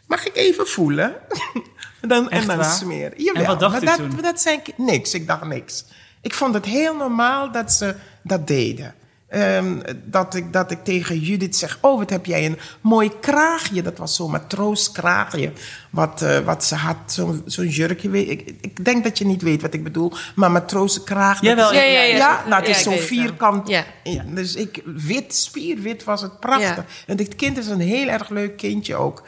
Mag 0.07 0.25
ik 0.25 0.35
even 0.35 0.67
voelen? 0.67 1.15
dan, 2.01 2.29
en 2.29 2.47
dan 2.47 2.57
waar? 2.57 2.71
smeren. 2.71 3.23
Jawel, 3.23 3.41
En 3.41 3.47
wat 3.47 3.59
dacht 3.59 3.73
maar 3.73 3.81
u 3.81 3.85
dat, 3.85 4.11
toen? 4.11 4.21
dat 4.21 4.41
zijn 4.41 4.61
niks. 4.77 5.13
Ik 5.13 5.27
dacht 5.27 5.45
niks. 5.45 5.85
Ik 6.21 6.33
vond 6.33 6.53
het 6.53 6.65
heel 6.65 6.95
normaal 6.95 7.51
dat 7.51 7.71
ze 7.71 7.95
dat 8.21 8.47
deden. 8.47 8.95
Ehm, 9.27 9.79
dat, 10.03 10.35
ik, 10.35 10.53
dat 10.53 10.71
ik 10.71 10.83
tegen 10.83 11.19
Judith 11.19 11.55
zeg: 11.55 11.77
Oh, 11.81 11.97
wat 11.97 12.09
heb 12.09 12.25
jij 12.25 12.45
een 12.45 12.57
mooi 12.81 13.11
kraagje. 13.19 13.81
Dat 13.81 13.97
was 13.97 14.15
zo'n 14.15 14.31
matrooskraagje. 14.31 15.51
Wat, 15.89 16.21
eh, 16.21 16.39
wat 16.39 16.63
ze 16.63 16.75
had, 16.75 17.21
zo'n 17.45 17.67
jurkje. 17.67 18.27
Ik, 18.27 18.55
ik 18.61 18.85
denk 18.85 19.03
dat 19.03 19.17
je 19.17 19.25
niet 19.25 19.41
weet 19.41 19.61
wat 19.61 19.73
ik 19.73 19.83
bedoel. 19.83 20.11
Maar 20.35 20.51
matrozenkraag. 20.51 21.41
Jawel, 21.41 21.73
Ja, 21.73 21.81
ja, 21.81 22.01
ja. 22.01 22.15
ja, 22.17 22.43
nou, 22.47 22.61
het 22.61 22.75
is 22.75 22.83
zo'n 22.83 22.97
vierkant. 22.97 23.67
Ja. 23.67 23.85
Dus 24.27 24.55
ik, 24.55 24.81
wit, 24.85 25.35
spierwit 25.35 26.03
was 26.03 26.21
het 26.21 26.39
prachtig. 26.39 26.83
En 27.07 27.17
dit 27.17 27.35
kind 27.35 27.57
is 27.57 27.67
een 27.67 27.79
heel 27.79 28.07
erg 28.07 28.29
leuk 28.29 28.57
kindje 28.57 28.95
ook. 28.95 29.23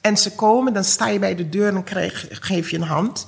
En 0.00 0.16
ze 0.16 0.34
komen, 0.34 0.72
dan 0.72 0.84
sta 0.84 1.08
je 1.08 1.18
bij 1.18 1.34
de 1.34 1.48
deur 1.48 1.74
en 1.74 1.84
krijg, 1.84 2.26
geef 2.30 2.70
je 2.70 2.76
een 2.76 2.82
hand. 2.82 3.26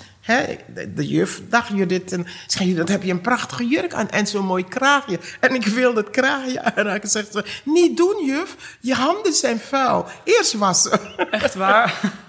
De, 0.94 1.06
juf, 1.06 1.42
dag 1.48 1.68
Judith. 1.68 2.12
En 2.12 2.26
je, 2.46 2.74
dat 2.74 2.88
heb 2.88 3.02
je 3.02 3.10
een 3.10 3.20
prachtige 3.20 3.66
jurk 3.66 3.94
aan 3.94 4.10
en 4.10 4.26
zo'n 4.26 4.44
mooi 4.44 4.64
kraagje. 4.64 5.18
En 5.40 5.54
ik 5.54 5.66
wil 5.66 5.94
dat 5.94 6.10
kraagje 6.10 6.62
aanraken. 6.62 7.08
Zegt 7.08 7.32
ze, 7.32 7.44
niet 7.64 7.96
doen 7.96 8.24
juf, 8.24 8.76
je 8.80 8.94
handen 8.94 9.32
zijn 9.32 9.58
vuil. 9.58 10.06
Eerst 10.24 10.52
wassen. 10.52 11.00
Echt 11.30 11.54
waar? 11.54 11.94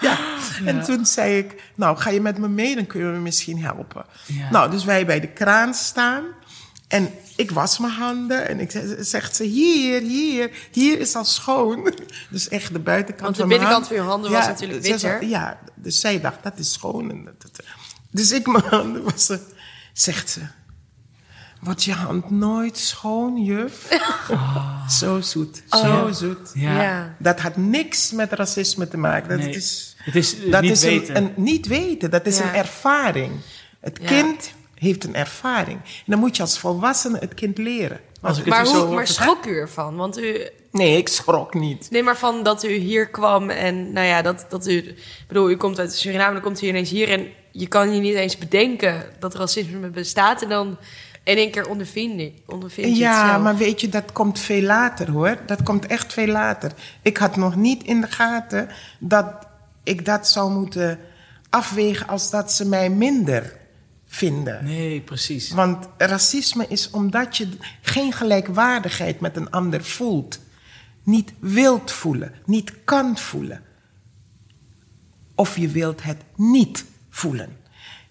Ja. 0.00 0.18
En 0.64 0.82
toen 0.84 1.06
zei 1.06 1.38
ik, 1.38 1.62
nou 1.74 1.96
ga 1.96 2.10
je 2.10 2.20
met 2.20 2.38
me 2.38 2.48
mee, 2.48 2.74
dan 2.74 2.86
kun 2.86 3.00
je 3.00 3.06
me 3.06 3.18
misschien 3.18 3.62
helpen. 3.62 4.04
Ja. 4.26 4.50
Nou, 4.50 4.70
dus 4.70 4.84
wij 4.84 5.06
bij 5.06 5.20
de 5.20 5.28
kraan 5.28 5.74
staan. 5.74 6.24
En 6.88 7.10
ik 7.36 7.50
was 7.50 7.78
mijn 7.78 7.92
handen 7.92 8.48
en 8.48 8.60
ik 8.60 8.70
zeg- 8.70 8.94
zegt 8.98 9.36
ze, 9.36 9.44
hier, 9.44 10.00
hier, 10.00 10.50
hier 10.72 11.00
is 11.00 11.14
al 11.14 11.24
schoon. 11.24 11.92
Dus 12.30 12.48
echt 12.48 12.72
de 12.72 12.78
buitenkant 12.78 13.22
Want 13.24 13.34
de 13.34 13.40
van 13.40 13.50
binnenkant 13.50 13.86
van 13.86 13.96
je 13.96 14.02
handen 14.02 14.30
was 14.30 14.46
natuurlijk 14.46 14.84
ze 14.84 14.90
witter. 14.90 15.24
Ja, 15.24 15.58
dus 15.74 16.00
zij 16.00 16.20
dacht, 16.20 16.42
dat 16.42 16.58
is 16.58 16.72
schoon. 16.72 17.10
En 17.10 17.24
dat, 17.24 17.34
dat- 17.40 17.64
dus 18.10 18.32
ik 18.32 18.46
mijn 18.52 18.64
handen 18.64 19.02
wassen. 19.02 19.40
Zegt 19.92 20.30
ze, 20.30 20.40
wordt 21.60 21.84
je 21.84 21.92
hand 21.92 22.30
nooit 22.30 22.78
schoon, 22.78 23.42
juf? 23.44 23.88
Zo 24.98 25.20
zoet, 25.20 25.62
zo 25.70 26.08
zoet. 26.12 26.50
Ja. 26.54 26.82
Ja. 26.82 27.14
Dat 27.18 27.40
had 27.40 27.56
niks 27.56 28.12
met 28.12 28.32
racisme 28.32 28.88
te 28.88 28.96
maken. 28.96 29.28
Dat 29.28 29.38
Nee, 29.38 29.54
is, 29.54 29.96
het 29.98 30.14
is, 30.16 30.38
eh, 30.44 30.50
dat 30.52 30.62
niet 30.62 30.70
is 30.70 30.82
weten. 30.82 31.16
Een, 31.16 31.24
een 31.36 31.42
niet 31.42 31.66
weten, 31.66 32.10
dat 32.10 32.26
is 32.26 32.38
Ja. 32.38 32.44
een 32.48 32.54
ervaring. 32.54 33.32
Het 33.80 33.98
Ja. 34.02 34.06
kind 34.06 34.50
heeft 34.78 35.04
een 35.04 35.14
ervaring. 35.14 35.78
En 35.80 36.04
dan 36.06 36.18
moet 36.18 36.36
je 36.36 36.42
als 36.42 36.58
volwassene 36.58 37.18
het 37.18 37.34
kind 37.34 37.58
leren. 37.58 38.00
Als 38.20 38.38
ik 38.38 38.44
het 38.44 38.54
Maar, 38.54 38.66
zo 38.66 38.72
hoe, 38.72 38.80
hoor 38.80 38.94
maar 38.94 39.06
schrok 39.06 39.46
u 39.46 39.56
ervan? 39.56 39.96
Want 39.96 40.18
u... 40.18 40.48
Nee, 40.72 40.96
ik 40.96 41.08
schrok 41.08 41.54
niet. 41.54 41.90
Nee, 41.90 42.02
maar 42.02 42.16
van 42.16 42.42
dat 42.42 42.64
u 42.64 42.72
hier 42.72 43.08
kwam 43.08 43.50
en 43.50 43.92
nou 43.92 44.06
ja, 44.06 44.22
dat, 44.22 44.46
dat 44.48 44.66
u... 44.66 44.76
Ik 44.76 45.24
bedoel, 45.28 45.50
u 45.50 45.56
komt 45.56 45.78
uit 45.78 45.94
Suriname, 45.94 46.32
dan 46.32 46.42
komt 46.42 46.62
u 46.62 46.66
ineens 46.66 46.90
hier... 46.90 47.08
en 47.10 47.26
je 47.50 47.66
kan 47.66 47.94
je 47.94 48.00
niet 48.00 48.14
eens 48.14 48.38
bedenken 48.38 49.04
dat 49.18 49.34
racisme 49.34 49.88
bestaat... 49.88 50.42
en 50.42 50.48
dan 50.48 50.76
in 51.22 51.36
één 51.36 51.50
keer 51.50 51.68
ondervind 51.68 52.20
je, 52.20 52.32
ondervind 52.46 52.86
je 52.86 52.92
het 52.92 53.02
Ja, 53.02 53.28
zelf. 53.28 53.42
maar 53.42 53.56
weet 53.56 53.80
je, 53.80 53.88
dat 53.88 54.12
komt 54.12 54.38
veel 54.38 54.62
later 54.62 55.10
hoor. 55.10 55.38
Dat 55.46 55.62
komt 55.62 55.86
echt 55.86 56.12
veel 56.12 56.26
later. 56.26 56.72
Ik 57.02 57.16
had 57.16 57.36
nog 57.36 57.56
niet 57.56 57.82
in 57.82 58.00
de 58.00 58.06
gaten 58.06 58.68
dat 58.98 59.26
ik 59.82 60.04
dat 60.04 60.28
zou 60.28 60.50
moeten 60.50 60.98
afwegen 61.50 62.08
als 62.08 62.30
dat 62.30 62.52
ze 62.52 62.68
mij 62.68 62.90
minder 62.90 63.57
vinden. 64.08 64.64
Nee, 64.64 65.00
precies. 65.00 65.50
Want 65.50 65.88
racisme 65.96 66.66
is 66.68 66.90
omdat 66.90 67.36
je 67.36 67.48
geen 67.82 68.12
gelijkwaardigheid 68.12 69.20
met 69.20 69.36
een 69.36 69.50
ander 69.50 69.84
voelt. 69.84 70.38
Niet 71.02 71.32
wilt 71.38 71.92
voelen, 71.92 72.34
niet 72.44 72.72
kan 72.84 73.18
voelen. 73.18 73.62
Of 75.34 75.56
je 75.56 75.68
wilt 75.68 76.02
het 76.02 76.18
niet 76.36 76.84
voelen. 77.10 77.56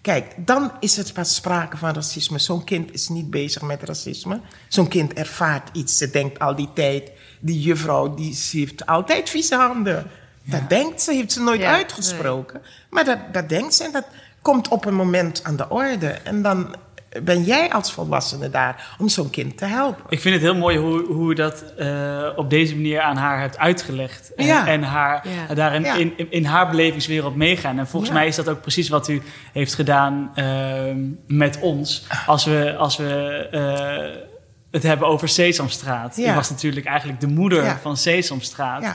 Kijk, 0.00 0.34
dan 0.36 0.72
is 0.80 0.96
het 0.96 1.12
pas 1.12 1.34
sprake 1.34 1.76
van 1.76 1.94
racisme. 1.94 2.38
Zo'n 2.38 2.64
kind 2.64 2.92
is 2.92 3.08
niet 3.08 3.30
bezig 3.30 3.62
met 3.62 3.82
racisme. 3.82 4.40
Zo'n 4.68 4.88
kind 4.88 5.12
ervaart 5.12 5.76
iets. 5.76 5.96
Ze 5.96 6.10
denkt 6.10 6.38
al 6.38 6.56
die 6.56 6.68
tijd, 6.74 7.10
die 7.40 7.60
juffrouw 7.60 8.14
die 8.14 8.34
ze 8.34 8.56
heeft 8.58 8.86
altijd 8.86 9.30
vieze 9.30 9.54
handen. 9.54 10.10
Dat 10.42 10.68
denkt 10.68 11.02
ze, 11.02 11.12
heeft 11.12 11.32
ze 11.32 11.40
nooit 11.40 11.60
Ja, 11.60 11.72
uitgesproken. 11.72 12.62
Maar 12.90 13.04
dat, 13.04 13.18
dat 13.32 13.48
denkt 13.48 13.74
ze 13.74 13.84
en 13.84 13.92
dat 13.92 14.06
komt 14.42 14.68
op 14.68 14.84
een 14.84 14.94
moment 14.94 15.44
aan 15.44 15.56
de 15.56 15.68
orde. 15.68 16.06
En 16.08 16.42
dan 16.42 16.74
ben 17.22 17.42
jij 17.44 17.72
als 17.72 17.92
volwassene 17.92 18.50
daar 18.50 18.96
om 18.98 19.08
zo'n 19.08 19.30
kind 19.30 19.58
te 19.58 19.64
helpen. 19.64 20.04
Ik 20.08 20.20
vind 20.20 20.34
het 20.34 20.42
heel 20.44 20.54
mooi 20.56 20.78
hoe, 20.78 21.04
hoe 21.06 21.28
je 21.28 21.34
dat 21.34 21.64
eh, 21.76 22.26
op 22.36 22.50
deze 22.50 22.74
manier 22.74 23.00
aan 23.00 23.16
haar 23.16 23.40
hebt 23.40 23.58
uitgelegd. 23.58 24.34
En, 24.34 24.46
Ja. 24.46 24.66
en 24.66 24.82
haar, 24.82 25.26
Ja. 25.48 25.54
daarin 25.54 25.82
Ja. 25.82 25.94
in, 25.94 26.12
in, 26.16 26.26
in 26.30 26.44
haar 26.44 26.68
belevingswereld 26.70 27.36
meegaan. 27.36 27.78
En 27.78 27.86
volgens 27.88 28.10
Ja. 28.12 28.18
mij 28.18 28.26
is 28.26 28.36
dat 28.36 28.48
ook 28.48 28.60
precies 28.60 28.88
wat 28.88 29.08
u 29.08 29.22
heeft 29.52 29.74
gedaan 29.74 30.30
ehm, 30.34 30.98
met 31.26 31.58
ons. 31.60 32.06
Als 32.26 32.44
we, 32.44 32.74
als 32.78 32.96
we 32.96 33.48
eh, 33.50 34.22
het 34.70 34.82
hebben 34.82 35.08
over 35.08 35.28
Sesamstraat. 35.28 36.16
Ja. 36.16 36.32
U 36.32 36.34
was 36.34 36.50
natuurlijk 36.50 36.86
eigenlijk 36.86 37.20
de 37.20 37.26
moeder 37.26 37.64
Ja. 37.64 37.78
van 37.82 37.96
Sesamstraat. 37.96 38.94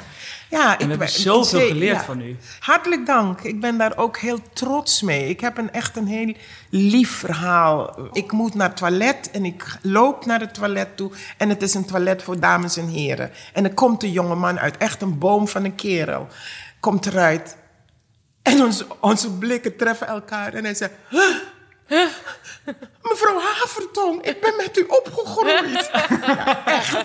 Ja, 0.54 0.72
we 0.78 0.80
hebben 0.80 0.98
ben- 0.98 1.10
zoveel 1.10 1.68
geleerd 1.68 2.04
van 2.04 2.22
u. 2.22 2.38
Hartelijk 2.60 3.06
dank. 3.06 3.42
Ik 3.42 3.60
ben 3.60 3.78
daar 3.78 3.98
ook 3.98 4.18
heel 4.18 4.40
trots 4.54 5.02
mee. 5.02 5.30
Ik 5.30 5.40
heb 5.40 5.58
een, 5.58 5.72
echt 5.72 5.98
een 5.98 6.08
heel 6.08 6.36
lief 6.70 7.12
verhaal. 7.12 7.96
Ik 8.12 8.32
moet 8.32 8.54
naar 8.54 8.68
het 8.68 8.78
toilet 8.78 9.32
en 9.32 9.46
ik 9.46 9.78
loop 9.82 10.26
naar 10.26 10.40
het 10.40 10.54
toilet 10.54 10.98
toe. 10.98 11.12
En 11.38 11.50
het 11.50 11.62
is 11.62 11.74
een 11.74 11.86
toilet 11.86 12.24
voor 12.24 12.40
dames 12.40 12.78
en 12.78 12.88
heren. 12.88 13.32
En 13.54 13.64
er 13.64 13.74
komt 13.74 14.04
een 14.04 14.12
jonge 14.12 14.36
man 14.36 14.60
uit, 14.60 14.78
echt 14.78 15.02
een 15.02 15.18
boom 15.18 15.48
van 15.48 15.64
een 15.64 15.76
kerel. 15.76 16.28
Komt 16.80 17.06
eruit. 17.06 17.58
En 18.42 18.64
onze, 18.64 18.86
onze 19.00 19.32
blikken 19.32 19.76
treffen 19.76 20.08
elkaar. 20.08 20.54
En 20.54 20.64
hij 20.64 20.74
zegt... 20.74 20.92
"Huh? 21.10 21.36
Mevrouw 23.02 23.40
Havertong, 23.40 24.22
ik 24.26 24.42
ben 24.42 24.54
met 24.58 24.78
u 24.78 24.86
opgegroeid. 24.88 25.90
Echt. 26.66 26.98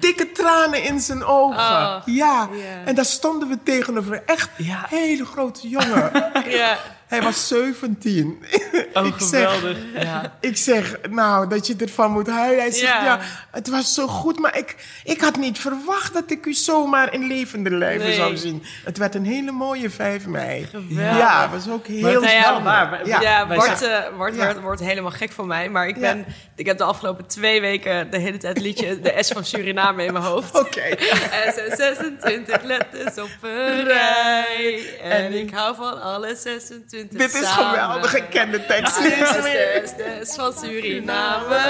Dikke 0.00 0.32
tranen 0.32 0.82
in 0.82 1.00
zijn 1.00 1.24
ogen. 1.24 1.58
Oh, 1.58 1.96
ja. 2.04 2.48
En 2.84 2.94
daar 2.94 3.04
stonden 3.04 3.48
we 3.48 3.58
tegenover. 3.64 4.22
Echt 4.26 4.50
Ja. 4.56 4.86
hele 4.88 5.24
grote 5.24 5.68
jongen. 5.68 6.10
Ja. 6.48 6.78
Hij 7.14 7.22
was 7.22 7.48
17. 7.48 8.38
Oh, 8.94 9.06
ik 9.06 9.14
zeg, 9.18 9.54
geweldig. 9.54 9.78
Ja. 9.94 10.36
ik 10.40 10.56
zeg, 10.56 10.96
nou, 11.10 11.48
dat 11.48 11.66
je 11.66 11.74
ervan 11.78 12.10
moet 12.10 12.26
huilen. 12.28 12.60
Hij 12.60 12.70
zegt, 12.70 12.92
ja, 12.92 13.04
Ja. 13.04 13.20
het 13.50 13.68
was 13.68 13.94
zo 13.94 14.06
goed, 14.06 14.38
maar 14.38 14.58
ik, 14.58 14.76
ik 15.04 15.20
had 15.20 15.36
niet 15.36 15.58
verwacht 15.58 16.12
dat 16.14 16.30
ik 16.30 16.46
u 16.46 16.52
zomaar 16.54 17.12
in 17.12 17.26
levende 17.26 17.70
lijven 17.70 18.06
Nee. 18.06 18.14
zou 18.16 18.36
zien. 18.36 18.62
Het 18.84 18.98
werd 18.98 19.14
een 19.14 19.24
hele 19.24 19.50
mooie 19.52 19.90
5 19.90 20.26
mei. 20.26 20.64
Geweldig. 20.70 21.16
Ja, 21.18 21.42
het 21.42 21.50
was 21.64 21.74
ook 21.74 21.86
heel 21.86 22.00
Nou 22.20 22.26
ja, 22.28 22.52
wel 22.52 22.62
waar. 22.62 22.90
Wij- 22.90 23.00
Ja. 23.04 23.20
Ja, 23.20 23.42
eh, 23.42 23.48
Bart 23.56 23.80
Ja. 23.80 24.10
wordt, 24.16 24.60
wordt 24.60 24.80
helemaal 24.80 25.10
gek 25.10 25.32
van 25.32 25.46
mij. 25.46 25.68
Maar 25.68 25.88
ik, 25.88 25.98
ben, 26.00 26.24
ik 26.56 26.66
heb 26.66 26.78
de 26.78 26.84
afgelopen 26.84 27.26
twee 27.26 27.60
weken 27.60 28.10
de 28.10 28.18
hele 28.18 28.36
tijd 28.36 28.54
het 28.54 28.62
liedje 28.64 29.00
De 29.00 29.14
S 29.20 29.28
van 29.30 29.44
Suriname 29.44 30.04
in 30.04 30.12
mijn 30.12 30.24
hoofd. 30.24 30.58
Oké. 30.58 30.80
Er 30.80 31.52
zijn 31.54 31.76
26 31.76 32.62
letters 32.62 33.18
op 33.18 33.30
een 33.40 33.84
rij. 33.84 34.96
En 35.02 35.32
ik 35.32 35.50
hou 35.54 35.74
van 35.76 36.02
alle 36.02 36.34
26 36.36 37.03
Dit 37.10 37.34
is 37.34 37.48
samen. 37.48 37.80
geweldig, 37.80 38.14
ik 38.16 38.24
ken 38.30 38.50
de 38.50 38.66
tekst 38.66 39.00
niet 39.00 39.42
meer. 39.42 39.80
des, 39.80 39.96
des 39.96 40.34
van 40.34 40.52
Suriname 40.52 41.62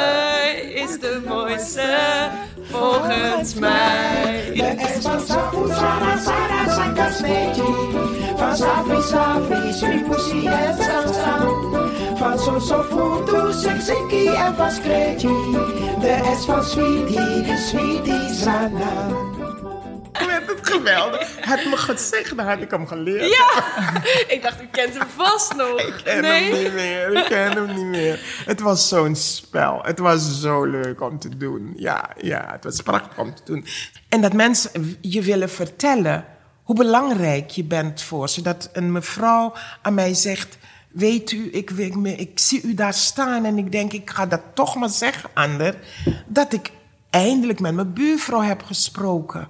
is 0.74 0.98
de 1.00 1.22
mooiste 1.26 1.96
volgens 2.70 3.54
mij. 3.54 4.50
De 4.54 4.74
S 4.98 5.02
van 5.02 5.20
Safu, 5.20 5.68
Sara, 5.68 6.18
Sara, 6.18 6.72
Saka. 6.72 7.10
Van 8.36 8.56
Safi, 8.56 9.02
Safi, 9.02 9.72
Sri, 9.72 10.02
Pussy 10.02 10.46
en 10.46 10.76
Sam. 10.84 11.72
Van 12.16 12.38
So, 12.38 12.58
So, 12.58 12.82
Futu, 12.82 13.52
Sik, 13.52 13.80
Sikkie 13.80 14.36
en 14.36 14.54
van 14.56 14.70
Skreetje. 14.70 15.28
De 16.00 16.36
S 16.40 16.44
van 16.44 16.64
Sweetie, 16.64 17.56
Sweetie, 17.56 18.34
Sana. 18.34 19.32
Geweldig. 20.64 21.44
Had 21.44 21.64
me 21.64 21.76
gezegd, 21.76 22.36
dan 22.36 22.46
had 22.46 22.60
ik 22.60 22.70
hem 22.70 22.86
geleerd. 22.86 23.28
Ja, 23.28 23.62
ik 24.28 24.38
dacht, 24.42 24.62
u 24.62 24.66
kent 24.70 24.98
hem 24.98 25.08
vast 25.16 25.54
nog. 25.56 25.80
Ik 25.80 26.00
ken 26.04 26.24
hem 26.24 26.62
niet 26.62 26.72
meer, 26.72 27.12
ik 27.12 27.24
ken 27.24 27.52
hem 27.52 27.74
niet 27.74 27.86
meer. 27.86 28.20
Het 28.44 28.60
was 28.60 28.88
zo'n 28.88 29.16
spel. 29.16 29.80
Het 29.82 29.98
was 29.98 30.40
zo 30.40 30.64
leuk 30.64 31.00
om 31.00 31.18
te 31.18 31.36
doen. 31.36 31.72
Ja, 31.76 32.10
ja, 32.20 32.48
het 32.50 32.64
was 32.64 32.80
prachtig 32.80 33.18
om 33.18 33.34
te 33.34 33.42
doen. 33.44 33.66
En 34.08 34.20
dat 34.20 34.32
mensen 34.32 34.98
je 35.00 35.22
willen 35.22 35.50
vertellen 35.50 36.24
hoe 36.62 36.76
belangrijk 36.76 37.50
je 37.50 37.64
bent 37.64 38.02
voor 38.02 38.28
ze. 38.28 38.42
Dat 38.42 38.70
een 38.72 38.92
mevrouw 38.92 39.52
aan 39.82 39.94
mij 39.94 40.14
zegt... 40.14 40.58
Weet 40.88 41.32
u, 41.32 41.48
ik, 41.52 41.70
ik, 41.70 41.94
ik 41.96 42.38
zie 42.38 42.62
u 42.62 42.74
daar 42.74 42.94
staan 42.94 43.44
en 43.44 43.58
ik 43.58 43.72
denk, 43.72 43.92
ik 43.92 44.10
ga 44.10 44.26
dat 44.26 44.40
toch 44.54 44.76
maar 44.76 44.88
zeggen, 44.88 45.30
Ander. 45.34 45.74
Dat 46.26 46.52
ik 46.52 46.70
eindelijk 47.10 47.60
met 47.60 47.74
mijn 47.74 47.92
buurvrouw 47.92 48.40
heb 48.40 48.62
gesproken. 48.62 49.48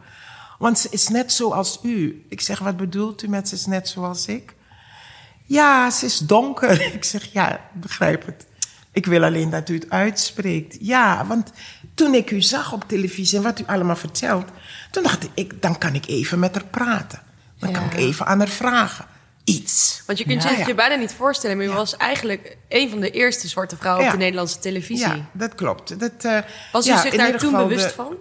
Want 0.59 0.79
ze 0.79 0.89
is 0.91 1.09
net 1.09 1.33
zoals 1.33 1.79
u. 1.83 2.25
Ik 2.29 2.41
zeg, 2.41 2.59
wat 2.59 2.77
bedoelt 2.77 3.23
u 3.23 3.29
met 3.29 3.49
ze 3.49 3.55
is 3.55 3.67
net 3.67 3.89
zoals 3.89 4.27
ik? 4.27 4.55
Ja, 5.45 5.91
ze 5.91 6.05
is 6.07 6.19
donker. 6.19 6.81
Ik 6.95 7.05
zeg, 7.05 7.33
ja, 7.33 7.61
begrijp 7.73 8.27
het. 8.27 8.47
Ik 8.93 9.07
wil 9.07 9.25
alleen 9.25 9.51
dat 9.51 9.69
u 9.69 9.75
het 9.75 9.91
uitspreekt. 9.91 10.77
Ja, 10.81 11.27
want 11.27 11.51
toen 11.95 12.15
ik 12.15 12.31
u 12.31 12.43
zag 12.43 12.73
op 12.73 12.85
televisie 12.89 13.39
en 13.39 13.45
wat 13.45 13.61
u 13.61 13.65
allemaal 13.67 13.97
vertelt... 13.97 14.49
toen 14.91 15.03
dacht 15.03 15.29
ik, 15.35 15.63
dan 15.63 15.79
kan 15.79 15.95
ik 15.95 16.07
even 16.07 16.39
met 16.39 16.55
haar 16.55 16.65
praten. 16.65 17.23
Dan 17.59 17.73
kan 17.73 17.85
ik 17.85 17.95
even 17.95 18.27
aan 18.27 18.39
haar 18.39 18.49
vragen. 18.49 19.05
iets. 19.45 20.03
Want 20.07 20.19
je 20.19 20.25
kunt 20.25 20.43
Ja, 20.43 20.51
je 20.51 20.65
je 20.67 20.75
bijna 20.75 20.95
niet 20.95 21.13
voorstellen, 21.13 21.57
maar 21.57 21.67
je 21.67 21.73
was 21.73 21.97
eigenlijk 21.97 22.57
een 22.69 22.91
van 22.91 23.01
de 23.01 23.11
eerste 23.11 23.49
zwarte 23.49 23.77
vrouwen 23.77 24.05
op 24.07 24.11
de 24.13 24.17
Nederlandse 24.19 24.59
televisie. 24.59 25.07
Ja, 25.07 25.29
dat 25.33 25.55
klopt. 25.55 26.01
Dat, 26.01 26.13
eh, 26.21 26.39
Was 26.73 26.87
u 26.89 26.97
zich 26.97 27.15
daar 27.17 27.39
toen 27.39 27.53
bewust 27.53 27.89
de- 27.89 27.95
van? 27.95 28.17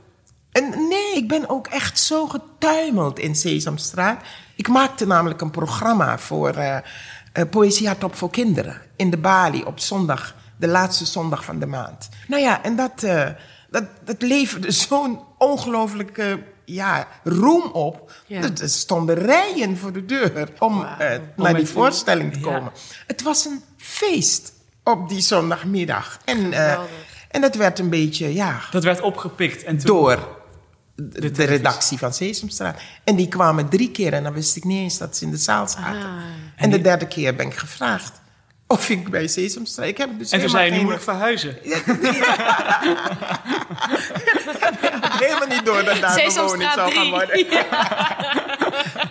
En 0.54 0.88
nee, 0.90 1.16
ik 1.16 1.28
ben 1.28 1.50
ook 1.50 1.68
echt 1.68 2.00
zo 2.00 2.28
getuimeld 2.28 3.20
in 3.20 3.36
Sesamstraat. 3.36 4.22
Ik 4.56 4.68
maakte 4.68 5.08
namelijk 5.08 5.42
een 5.42 5.52
programma 5.52 6.18
voor 6.20 6.50
eh 6.50 6.78
eh, 7.34 7.50
Poëzie 7.50 7.88
Hardop 7.88 8.16
voor 8.16 8.30
Kinderen. 8.30 8.82
In 8.96 9.10
de 9.10 9.18
Bali 9.18 9.64
op 9.64 9.80
zondag, 9.80 10.36
de 10.58 10.68
laatste 10.68 11.06
zondag 11.06 11.44
van 11.44 11.60
de 11.60 11.66
maand. 11.66 12.10
Nou 12.28 12.42
ja, 12.42 12.64
en 12.64 12.76
dat, 12.76 13.04
eh, 13.04 13.30
dat, 13.70 13.84
dat 14.06 14.22
leverde 14.22 14.72
zo'n 14.88 15.20
ongelooflijke 15.38 16.40
ja, 16.66 17.08
roem 17.24 17.64
op. 17.72 18.12
Ja. 18.28 18.42
Er 18.42 18.62
er 18.62 18.70
stonden 18.70 19.16
rijen 19.16 19.78
voor 19.78 19.94
de 19.94 20.06
deur 20.06 20.50
om 20.60 20.84
eh, 20.84 21.20
naar 21.36 21.54
die 21.54 21.68
voorstelling 21.68 22.34
te 22.34 22.40
Ja. 22.40 22.46
komen. 22.46 22.72
Het 23.08 23.22
was 23.22 23.46
een 23.46 23.62
feest 23.78 24.54
op 24.84 25.10
die 25.10 25.22
zondagmiddag. 25.22 26.20
En, 26.26 26.54
eh, 26.54 26.80
en 27.30 27.42
dat 27.42 27.56
werd 27.56 27.80
een 27.80 27.90
beetje, 27.90 28.34
ja, 28.34 28.60
Dat 28.72 28.84
werd 28.84 29.02
opgepikt. 29.02 29.64
En 29.64 29.78
toen, 29.78 29.96
door 29.96 30.33
de, 30.96 31.44
redactie 31.44 31.98
van 31.98 32.14
Sesamstraat. 32.14 32.80
En 33.04 33.16
die 33.16 33.28
kwamen 33.28 33.70
drie 33.70 33.92
keer 33.92 34.14
en 34.14 34.24
dan 34.24 34.34
wist 34.34 34.56
ik 34.56 34.64
niet 34.64 34.80
eens 34.80 34.98
dat 34.98 35.18
ze 35.18 35.26
in 35.26 35.32
de 35.32 35.38
zaal 35.38 35.68
zaten. 35.68 36.02
Ah. 36.10 36.10
En 36.56 36.70
de 36.70 36.82
derde 36.82 37.08
keer 37.08 37.36
ben 37.36 37.46
ik 37.46 37.56
gevraagd 37.56 38.22
of 38.68 38.90
ik 38.90 39.10
bij 39.10 39.28
Sesamstraat... 39.28 39.88
Ik 39.88 39.98
heb 39.98 40.10
dus 40.18 40.32
En 40.32 40.40
toen 40.40 40.50
zei 40.50 40.72
je, 40.72 40.78
nu 40.78 40.84
moet 40.84 40.94
ik 40.94 41.02
verhuizen. 41.02 41.58
geen- 41.64 41.84
helemaal 45.24 45.48
niet 45.48 45.66
door 45.66 45.84
dat 45.84 46.00
daar 46.02 46.10
woning 46.16 46.32
Sesamstraat 46.32 46.74
zou 46.74 46.92
gaan 46.92 47.02
3. 47.02 47.12
worden. 47.12 47.46